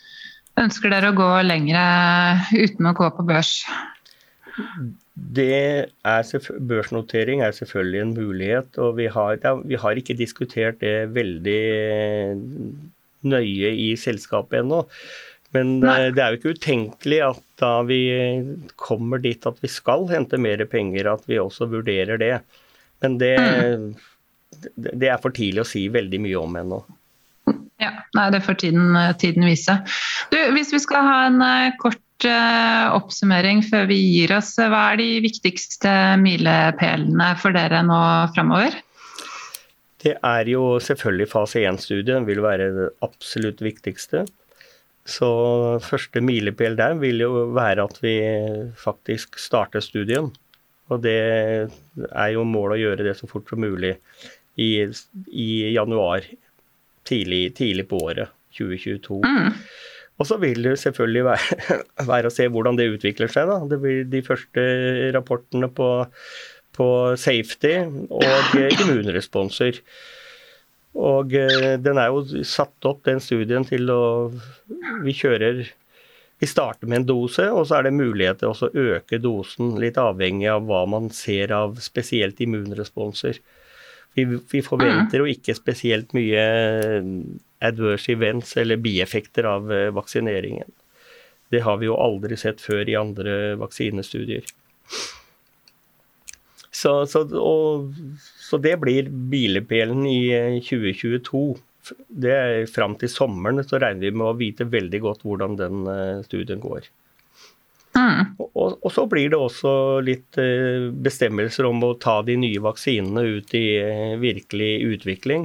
ønsker 0.63 0.95
dere 0.95 1.13
å 1.13 1.19
gå 1.19 1.31
lengre 1.45 1.85
uten 2.57 2.89
å 2.89 2.95
gå 2.97 3.11
på 3.19 3.27
børs? 3.29 3.59
Er, 5.37 6.25
børsnotering 6.73 7.45
er 7.45 7.53
selvfølgelig 7.53 8.01
en 8.01 8.17
mulighet, 8.17 8.81
og 8.81 8.97
vi 8.97 9.11
har, 9.13 9.45
vi 9.69 9.77
har 9.77 10.01
ikke 10.01 10.17
diskutert 10.17 10.81
det 10.81 11.13
veldig 11.13 11.61
nøye 13.29 13.75
i 13.77 13.93
selskapet 14.01 14.63
ennå. 14.65 14.87
Men. 15.57 15.83
Eh, 15.85 16.09
det 16.15 16.23
er 16.23 16.33
jo 16.33 16.41
ikke 16.41 16.55
utenkelig 16.57 17.21
at 17.27 17.43
da 17.63 17.75
vi 17.87 18.01
kommer 18.81 19.23
dit 19.23 19.47
at 19.47 19.61
vi 19.63 19.71
skal 19.71 20.09
hente 20.11 20.41
mer 20.41 20.65
penger, 20.71 21.13
at 21.13 21.29
vi 21.31 21.41
også 21.41 21.69
vurderer 21.71 22.21
det. 22.21 22.35
Men 23.05 23.19
det, 23.21 23.37
mm. 23.39 23.87
det 24.79 25.11
er 25.11 25.21
for 25.23 25.35
tidlig 25.35 25.65
å 25.65 25.69
si 25.69 25.87
veldig 25.93 26.23
mye 26.25 26.41
om 26.41 26.59
ennå. 26.63 26.81
Ja, 27.83 27.97
nei, 28.15 28.29
det 28.31 28.45
får 28.47 28.61
tiden, 28.63 28.95
tiden 29.19 29.47
vise. 29.47 29.81
Du, 30.31 30.39
hvis 30.55 30.71
vi 30.75 30.79
skal 30.83 31.07
ha 31.07 31.19
en 31.27 31.43
uh, 31.43 31.75
kort 31.83 31.99
oppsummering 32.23 33.65
før 33.67 33.89
vi 33.91 33.97
gir 33.99 34.31
oss. 34.37 34.53
Hva 34.55 34.93
er 34.93 35.01
de 35.01 35.09
viktigste 35.25 35.91
milepælene 36.23 37.33
for 37.43 37.51
dere 37.57 37.81
nå 37.83 37.99
framover? 38.37 38.77
Det 40.03 40.15
er 40.19 40.51
jo 40.51 40.79
selvfølgelig 40.83 41.29
fase 41.31 41.65
1-studien 41.67 42.23
vil 42.27 42.43
være 42.43 42.69
det 42.77 42.89
absolutt 43.07 43.59
viktigste. 43.63 44.25
Så 45.09 45.29
første 45.83 46.23
milepæl 46.23 46.77
der 46.79 46.95
vil 47.01 47.25
jo 47.25 47.47
være 47.57 47.89
at 47.89 47.99
vi 48.05 48.15
faktisk 48.79 49.39
starter 49.43 49.83
studien. 49.83 50.31
Og 50.93 51.03
det 51.03 51.19
er 52.11 52.29
jo 52.35 52.45
målet 52.47 52.77
å 52.77 52.83
gjøre 52.83 53.07
det 53.07 53.17
så 53.19 53.29
fort 53.31 53.49
som 53.51 53.63
mulig 53.63 53.97
i, 54.61 54.85
i 55.33 55.49
januar, 55.73 56.27
tidlig, 57.09 57.55
tidlig, 57.59 57.89
på 57.91 58.01
året 58.05 58.33
2022. 58.59 59.23
Mm. 59.25 59.53
Og 60.21 60.29
så 60.29 60.39
vil 60.43 60.63
det 60.63 60.77
selvfølgelig 60.83 61.25
være, 61.27 61.79
være, 62.13 62.29
å 62.29 62.35
se 62.35 62.49
hvordan 62.53 62.79
det 62.79 62.91
utvikler 62.93 63.33
seg. 63.33 63.49
Da. 63.51 63.61
Det 63.71 63.81
blir 63.83 64.03
de 64.11 64.25
første 64.27 64.67
rapportene 65.17 65.71
på, 65.73 65.89
på 66.77 66.89
safety 67.19 67.79
og 68.13 68.59
immunresponser. 68.83 69.81
Og 70.99 71.33
eh, 71.39 71.77
den 71.81 72.01
er 72.01 72.11
jo 72.13 72.43
satt 72.45 72.89
opp, 72.89 73.05
den 73.09 73.23
studien, 73.25 73.65
til 73.65 73.89
å 73.93 74.03
Vi 75.05 75.15
kjører 75.17 75.65
Vi 76.43 76.49
starter 76.51 76.91
med 76.91 77.03
en 77.03 77.09
dose, 77.09 77.47
og 77.55 77.65
så 77.69 77.79
er 77.79 77.87
det 77.87 77.97
mulighet 77.97 78.43
til 78.43 78.53
å 78.53 78.71
øke 78.97 79.21
dosen, 79.23 79.77
litt 79.81 80.01
avhengig 80.01 80.51
av 80.51 80.67
hva 80.67 80.83
man 80.91 81.09
ser 81.15 81.55
av 81.55 81.79
spesielt 81.81 82.41
immunresponser. 82.43 83.39
Vi, 84.19 84.27
vi 84.27 84.61
forventer 84.61 85.23
jo 85.23 85.31
ikke 85.31 85.55
spesielt 85.57 86.11
mye 86.13 86.43
adverse 87.63 88.13
events 88.13 88.57
eller 88.61 88.81
bieffekter 88.83 89.47
av 89.49 89.73
eh, 89.73 89.89
vaksineringen. 89.95 90.69
Det 91.53 91.63
har 91.65 91.79
vi 91.81 91.89
jo 91.89 91.97
aldri 92.01 92.37
sett 92.41 92.61
før 92.65 92.89
i 92.89 92.99
andre 92.99 93.55
vaksinestudier. 93.61 94.45
Så, 96.73 96.95
så, 97.07 97.23
og, 97.39 97.93
så 98.53 98.63
det 98.63 98.77
blir 98.83 99.11
bilepelen 99.11 100.07
i 100.09 100.23
2022. 100.63 101.45
Eh, 101.53 102.01
det 102.23 102.35
er 102.39 102.67
Fram 102.71 102.95
til 103.01 103.11
sommeren 103.11 103.65
så 103.67 103.81
regner 103.83 104.07
vi 104.07 104.15
med 104.15 104.29
å 104.29 104.39
vite 104.39 104.69
veldig 104.71 105.01
godt 105.03 105.25
hvordan 105.27 105.59
den 105.59 105.87
eh, 105.91 106.19
studien 106.29 106.63
går. 106.63 106.87
Mm. 107.93 108.39
Og, 108.41 108.79
og, 108.79 108.87
så 108.95 109.03
blir 109.05 109.35
det 109.35 109.37
også 109.37 110.01
litt 110.01 110.39
bestemmelser 111.05 111.67
om 111.69 111.83
å 111.85 111.91
ta 112.01 112.23
de 112.25 112.39
nye 112.41 112.63
vaksinene 112.65 113.21
ut 113.37 113.53
i 113.53 113.67
virkelig 114.17 114.71
utvikling 114.95 115.45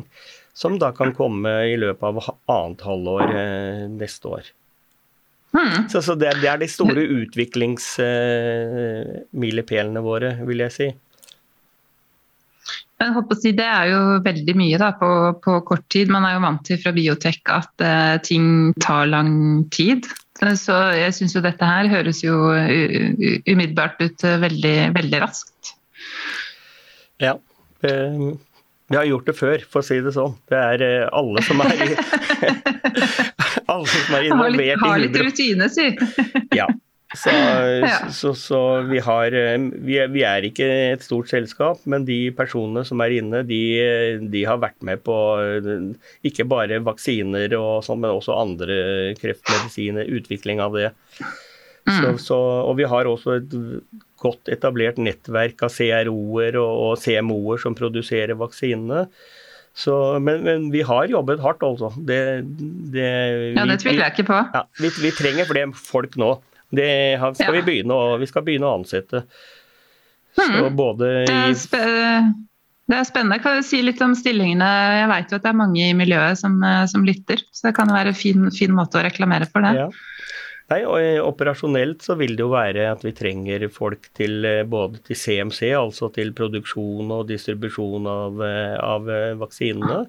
som 0.57 0.79
da 0.79 0.91
kan 0.91 1.13
komme 1.13 1.49
i 1.69 1.77
løpet 1.77 2.03
av 2.03 2.17
annet 2.49 2.81
halvår 2.81 3.21
eh, 3.29 3.89
neste 3.93 4.27
år. 4.27 4.41
Mm. 5.53 5.89
Så, 5.89 6.01
så 6.01 6.15
det, 6.17 6.41
det, 6.41 6.47
er 6.49 6.57
de 6.57 6.67
store 6.69 7.01
utviklingsmilepælene 7.21 9.99
eh, 10.01 10.07
våre, 10.07 10.45
vil 10.49 10.59
jeg 10.65 10.71
si. 10.73 10.89
Jeg 12.97 13.13
håper 13.13 13.35
å 13.35 13.39
si, 13.39 13.51
Det 13.53 13.65
er 13.65 13.91
jo 13.91 13.99
veldig 14.25 14.55
mye 14.57 14.79
da, 14.81 14.91
på, 14.97 15.09
på, 15.43 15.59
kort 15.67 15.85
tid. 15.93 16.09
Man 16.13 16.25
er 16.25 16.37
jo 16.37 16.45
vant 16.45 16.63
til 16.65 16.79
fra 16.81 16.93
biotek 16.95 17.51
at 17.53 17.85
eh, 17.85 18.15
ting 18.25 18.73
tar 18.83 19.09
lang 19.11 19.67
tid. 19.73 20.07
Så 20.37 20.73
jeg 20.93 21.13
syns 21.17 21.33
jo 21.33 21.41
dette 21.41 21.65
her 21.65 21.89
høres 21.89 22.19
jo 22.21 22.35
umiddelbart 22.53 23.97
ut 24.03 24.21
uh, 24.21 24.35
veldig, 24.43 24.75
veldig 24.93 25.21
raskt. 25.23 25.71
Ja. 27.17 27.33
Vi 27.81 28.95
har 28.95 29.07
gjort 29.09 29.25
det 29.27 29.33
før, 29.35 29.63
for 29.65 29.81
å 29.81 29.87
si 29.87 29.97
det 30.03 30.13
sånn. 30.15 30.35
Det 30.47 30.59
er 30.59 30.83
eh, 30.85 31.07
alle 31.09 31.41
som 31.43 31.63
er 31.65 31.73
Alle 33.73 33.87
som 33.89 34.13
er 34.15 34.29
involvert 34.29 34.61
i 34.61 34.75
Hubro. 34.77 34.91
Har 34.91 35.01
litt 35.01 35.17
rutine, 35.19 35.67
si. 35.73 35.89
ja. 36.55 36.69
Så, 37.15 37.31
ja. 37.87 38.09
så, 38.11 38.33
så 38.35 38.59
vi, 38.89 38.99
har, 38.99 39.31
eh, 39.31 39.55
vi, 39.57 39.95
vi, 40.11 40.23
er, 40.27 40.47
ikke 40.49 40.67
et 40.91 41.05
stort 41.05 41.31
selskap, 41.31 41.79
men 41.87 42.03
de 42.07 42.19
personene 42.35 42.83
som 42.87 42.99
er 43.03 43.15
inne, 43.21 43.43
de, 43.47 43.61
de 44.27 44.43
har 44.47 44.59
vært 44.59 44.81
med 44.85 45.03
på 45.05 45.15
eh, 45.39 45.87
ikke 46.27 46.47
bare 46.51 46.81
vaksiner 46.83 47.55
og 47.59 47.85
sånn, 47.87 48.03
men 48.03 48.17
også 48.17 48.35
andre 48.35 48.79
kreftmedisiner, 49.21 50.11
utvikling 50.19 50.63
av 50.63 50.75
det. 50.75 50.91
Mm. 51.87 52.17
Så, 52.19 52.35
og 52.35 52.75
vi 52.75 52.87
har 52.91 53.07
også 53.07 53.37
et 53.39 53.53
godt 54.19 54.49
etablert 54.51 54.97
nettverk 54.99 55.61
av 55.63 55.71
CRO-er 55.71 56.57
og, 56.59 56.71
og 56.89 56.99
CMO-er 56.99 57.61
som 57.63 57.77
produserer 57.77 58.35
vaksinene. 58.35 59.05
Så, 59.77 59.93
men, 60.19 60.41
men, 60.41 60.67
vi 60.73 60.81
har 60.81 61.05
jobbet 61.11 61.41
hardt, 61.43 61.61
altså. 61.63 61.91
Det, 62.01 62.19
det, 62.91 63.09
ja, 63.53 63.65
det 63.69 63.77
tviler 63.83 64.07
jeg 64.07 64.15
ikke 64.15 64.29
på. 64.31 64.39
Ja, 64.55 64.63
vi, 64.81 64.89
vi, 65.03 65.11
trenger 65.13 65.49
flere 65.49 65.69
folk 65.77 66.17
nå. 66.17 66.31
Det 66.73 66.89
skal 67.19 67.47
ja. 67.47 67.53
vi, 67.55 67.63
begynne 67.67 67.95
å, 67.95 68.17
vi 68.19 68.27
skal 68.27 68.43
begynne 68.47 68.67
å 68.67 68.79
ansette. 68.79 69.23
Så 70.37 70.47
mm. 70.51 70.75
både 70.77 71.11
i 71.23 71.27
det 71.27 71.79
er, 71.79 72.27
det 72.87 72.97
er 72.99 73.07
spennende. 73.07 73.39
Kan 73.43 73.59
du 73.59 73.65
si 73.65 73.79
litt 73.81 74.01
om 74.05 74.13
stillingene? 74.17 74.67
Jeg 75.01 75.07
vet 75.13 75.31
jo 75.31 75.39
at 75.39 75.45
det 75.47 75.53
er 75.53 75.61
mange 75.63 75.87
i 75.87 75.95
miljøet 75.97 76.39
som, 76.39 76.59
som 76.91 77.07
lytter, 77.07 77.41
så 77.51 77.69
det 77.69 77.77
kan 77.79 77.89
være 77.91 78.13
en 78.13 78.19
fin, 78.19 78.49
fin 78.53 78.75
måte 78.75 78.99
å 78.99 79.05
reklamere 79.07 79.49
for 79.49 79.65
det. 79.65 79.73
Ja. 79.79 79.89
Nei, 80.67 80.81
og 80.83 80.97
eh, 80.99 81.21
Operasjonelt 81.23 82.03
så 82.03 82.17
vil 82.19 82.35
det 82.35 82.43
jo 82.43 82.51
være 82.51 82.89
at 82.91 83.03
vi 83.05 83.13
trenger 83.15 83.63
folk 83.71 84.09
til 84.17 84.43
eh, 84.47 84.65
både 84.67 84.99
til 85.07 85.19
CMC, 85.19 85.71
altså 85.79 86.09
til 86.15 86.33
produksjon 86.35 87.13
og 87.15 87.27
distribusjon 87.29 88.07
av, 88.11 88.43
eh, 88.43 88.75
av 88.75 89.07
vaksinene. 89.39 90.01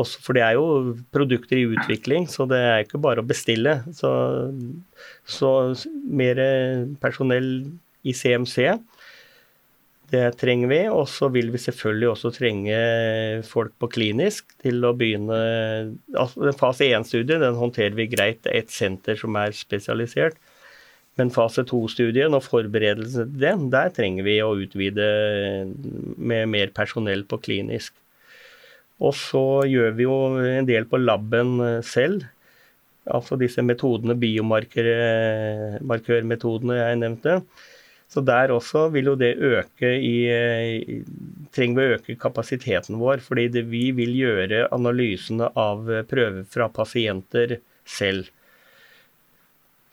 Også 0.00 0.18
for 0.24 0.34
det 0.34 0.42
er 0.42 0.56
jo 0.58 0.96
produkter 1.14 1.60
i 1.60 1.68
utvikling, 1.70 2.26
så 2.26 2.48
det 2.50 2.58
er 2.58 2.82
ikke 2.82 2.98
bare 3.02 3.22
å 3.22 3.26
bestille. 3.26 3.76
Så, 3.94 4.10
så 5.22 5.50
mer 6.10 6.40
personell 7.02 7.50
i 8.02 8.14
CMC 8.16 8.72
det 10.14 10.24
trenger 10.40 10.70
vi. 10.70 10.80
Og 10.92 11.06
så 11.10 11.28
vil 11.32 11.50
vi 11.54 11.60
selvfølgelig 11.62 12.10
også 12.10 12.32
trenge 12.34 12.80
folk 13.48 13.74
på 13.80 13.90
klinisk 13.96 14.50
til 14.62 14.84
å 14.84 14.94
begynne 14.96 15.38
altså 16.12 16.54
Fase 16.58 16.90
1-studien 16.90 17.42
den 17.42 17.60
håndterer 17.60 17.96
vi 17.98 18.10
greit. 18.12 18.46
Et 18.50 18.70
senter 18.72 19.18
som 19.20 19.36
er 19.40 19.54
spesialisert. 19.56 20.38
Men 21.14 21.30
fase 21.30 21.62
2-studien 21.62 22.34
og 22.34 22.42
forberedelsene 22.42 23.28
til 23.30 23.42
den, 23.44 23.68
der 23.70 23.92
trenger 23.94 24.26
vi 24.26 24.40
å 24.42 24.56
utvide 24.58 25.04
med 26.18 26.48
mer 26.50 26.72
personell 26.74 27.22
på 27.30 27.38
klinisk. 27.44 27.94
Og 29.02 29.10
så 29.18 29.66
gjør 29.66 29.90
vi 29.96 30.04
jo 30.06 30.38
en 30.38 30.66
del 30.68 30.84
på 30.86 30.96
laben 31.02 31.82
selv. 31.86 32.22
Altså 33.10 33.36
disse 33.40 33.62
metodene, 33.64 34.14
biomarkørmetodene 34.16 36.74
jeg 36.78 36.96
nevnte. 37.02 37.40
Så 38.08 38.20
der 38.22 38.50
også 38.54 38.88
vil 38.94 39.04
jo 39.10 39.16
det 39.18 39.38
øke 39.42 39.90
i 39.98 40.28
Trenger 41.54 41.76
vi 41.76 41.84
å 41.84 41.92
øke 41.96 42.14
kapasiteten 42.20 42.98
vår, 43.00 43.18
fordi 43.24 43.48
det, 43.54 43.62
vi 43.70 43.84
vil 43.96 44.12
gjøre 44.18 44.68
analysene 44.74 45.46
av 45.58 45.78
prøver 46.10 46.44
fra 46.50 46.68
pasienter 46.72 47.58
selv. 47.86 48.24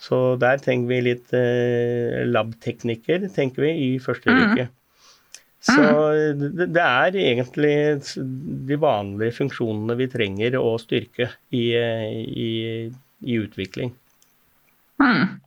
Så 0.02 0.36
der 0.42 0.58
trenger 0.62 0.88
vi 0.90 1.02
litt 1.06 1.34
eh, 1.38 2.26
labteknikker, 2.26 3.28
tenker 3.36 3.62
vi, 3.68 3.72
i 3.86 3.88
første 4.02 4.34
mm. 4.34 4.42
Så 5.62 5.78
det, 6.40 6.72
det 6.74 6.82
er 6.82 7.18
egentlig 7.22 7.76
de 8.68 8.78
vanlige 8.82 9.36
funksjonene 9.38 9.98
vi 10.00 10.10
trenger 10.10 10.58
å 10.58 10.74
styrke 10.82 11.30
i, 11.54 11.68
i, 11.78 12.50
i 13.22 13.38
utvikling. 13.38 13.94
Mm. 15.02 15.38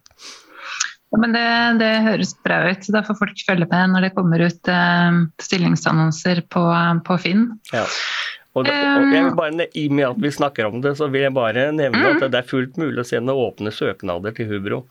Men 1.15 1.35
det, 1.35 1.49
det, 1.83 1.91
høres 2.07 2.35
bra 2.47 2.61
ut. 2.71 2.87
Da 2.95 3.03
får 3.07 3.19
folk 3.21 3.43
følge 3.47 3.69
med 3.71 3.93
når 3.95 4.07
det 4.07 4.15
kommer 4.17 4.43
ut 4.43 4.71
uh, 4.71 5.19
stillingsannonser 5.43 6.45
på, 6.51 6.63
på 7.07 7.19
Finn. 7.23 7.49
Ja. 7.75 7.85
Og, 8.55 8.67
det, 8.69 8.75
og 8.79 9.35
bare, 9.35 9.67
I 9.75 9.89
og 9.89 9.95
med 9.99 10.09
at 10.13 10.23
vi 10.23 10.31
snakker 10.31 10.69
om 10.69 10.79
det, 10.83 10.95
så 10.99 11.09
vil 11.11 11.27
jeg 11.27 11.35
bare 11.35 11.69
nevne 11.75 12.03
mm. 12.05 12.23
at 12.23 12.31
det 12.31 12.39
er 12.39 12.51
fullt 12.51 12.79
mulig 12.79 13.03
å 13.03 13.09
sende 13.09 13.35
åpne 13.35 13.75
søknader 13.75 14.35
til 14.37 14.47
Hubro. 14.53 14.85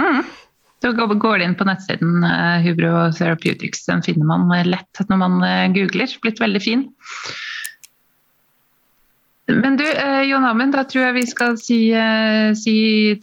Mm. 0.00 0.22
Så 0.82 0.92
går 0.94 1.38
det 1.38 1.48
inn 1.48 1.58
på 1.58 1.66
nettsiden 1.66 2.22
uh, 2.22 2.62
Hubro 2.62 3.08
Therapeutics. 3.16 3.84
Den 3.88 4.04
finner 4.06 4.28
man 4.30 4.52
lett 4.68 5.02
når 5.08 5.20
man 5.24 5.40
uh, 5.42 5.66
googler. 5.74 6.12
Blitt 6.22 6.42
veldig 6.42 6.62
fin. 6.62 6.86
Men 9.48 9.76
du, 9.76 9.84
uh, 9.84 10.22
Jon 10.28 10.44
Amund, 10.44 10.74
da 10.76 10.82
tror 10.84 11.06
jeg 11.06 11.14
vi 11.16 11.22
skal 11.28 11.54
si, 11.56 11.78
eh, 11.96 12.50
si, 12.58 12.74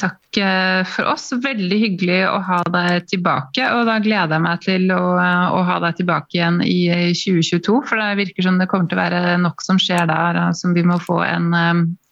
takk 0.02 0.40
eh, 0.42 0.82
for 0.90 1.12
oss. 1.12 1.28
Veldig 1.44 1.78
hyggelig 1.84 2.24
å 2.26 2.40
ha 2.48 2.62
deg 2.74 3.06
tilbake. 3.12 3.68
Og 3.78 3.86
da 3.86 4.00
gleder 4.02 4.34
jeg 4.34 4.46
meg 4.48 4.64
til 4.66 4.90
å, 4.96 5.04
å, 5.22 5.60
ha 5.68 5.78
deg 5.86 6.00
tilbake 6.00 6.40
igjen 6.40 6.58
i 6.66 6.80
2022. 7.14 7.78
For 7.86 8.02
det 8.02 8.24
virker 8.24 8.48
som 8.48 8.58
det 8.58 8.68
kommer 8.72 8.90
til 8.90 8.98
å 8.98 9.04
være 9.04 9.36
nok 9.44 9.62
som 9.62 9.78
skjer 9.82 10.10
der 10.10 10.42
som 10.58 10.74
vi 10.74 10.86
må 10.88 10.98
få 11.04 11.22
en 11.28 11.54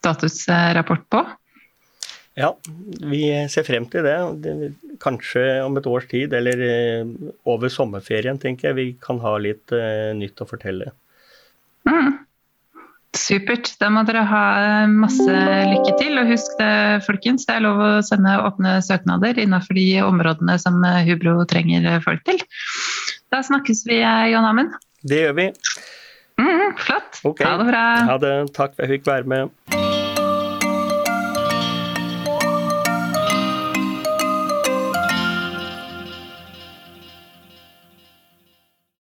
statusrapport 0.04 1.10
på. 1.10 1.26
Ja, 2.40 2.50
vi 3.12 3.28
ser 3.52 3.66
frem 3.68 3.86
til 3.94 4.08
det. 4.08 4.74
Kanskje 5.04 5.44
om 5.62 5.78
et 5.78 5.88
års 5.90 6.08
tid, 6.10 6.34
eller 6.34 6.64
over 7.46 7.70
sommerferien, 7.70 8.40
tenker 8.42 8.72
jeg 8.72 8.80
vi 8.80 8.88
kan 9.02 9.22
ha 9.22 9.36
litt 9.38 9.74
nytt 10.18 10.42
å 10.42 10.50
fortelle. 10.50 10.90
Mm. 11.86 12.24
Supert. 13.14 13.76
Da 13.78 13.92
må 13.94 14.02
dere 14.08 14.24
ha 14.26 14.44
masse 14.90 15.30
lykke 15.70 15.94
til. 16.02 16.18
Og 16.18 16.32
husk 16.34 16.58
det, 16.58 16.74
folkens, 17.06 17.46
det 17.46 17.60
er 17.60 17.66
lov 17.68 17.82
å 17.86 17.92
sende 18.06 18.34
åpne 18.42 18.80
søknader 18.86 19.38
innenfor 19.44 19.78
de 19.78 19.88
områdene 20.02 20.58
som 20.62 20.82
Hubro 21.06 21.38
trenger 21.50 22.02
folk 22.06 22.26
til. 22.26 22.42
Da 23.34 23.44
snakkes 23.46 23.86
vi, 23.90 24.02
John 24.34 24.50
Amund. 24.50 24.74
Det 25.06 25.26
gjør 25.28 25.38
vi. 25.44 25.50
Mm, 26.42 26.78
flott. 26.82 27.22
Okay. 27.22 27.46
Ha 27.46 27.58
det 27.62 27.70
bra. 27.70 27.88
Ha 28.10 28.22
det. 28.26 28.38
Takk 28.58 28.74
for 28.74 28.82
at 28.82 28.88
jeg 28.88 28.98
fikk 28.98 29.12
være 29.14 29.30
med. 29.30 29.93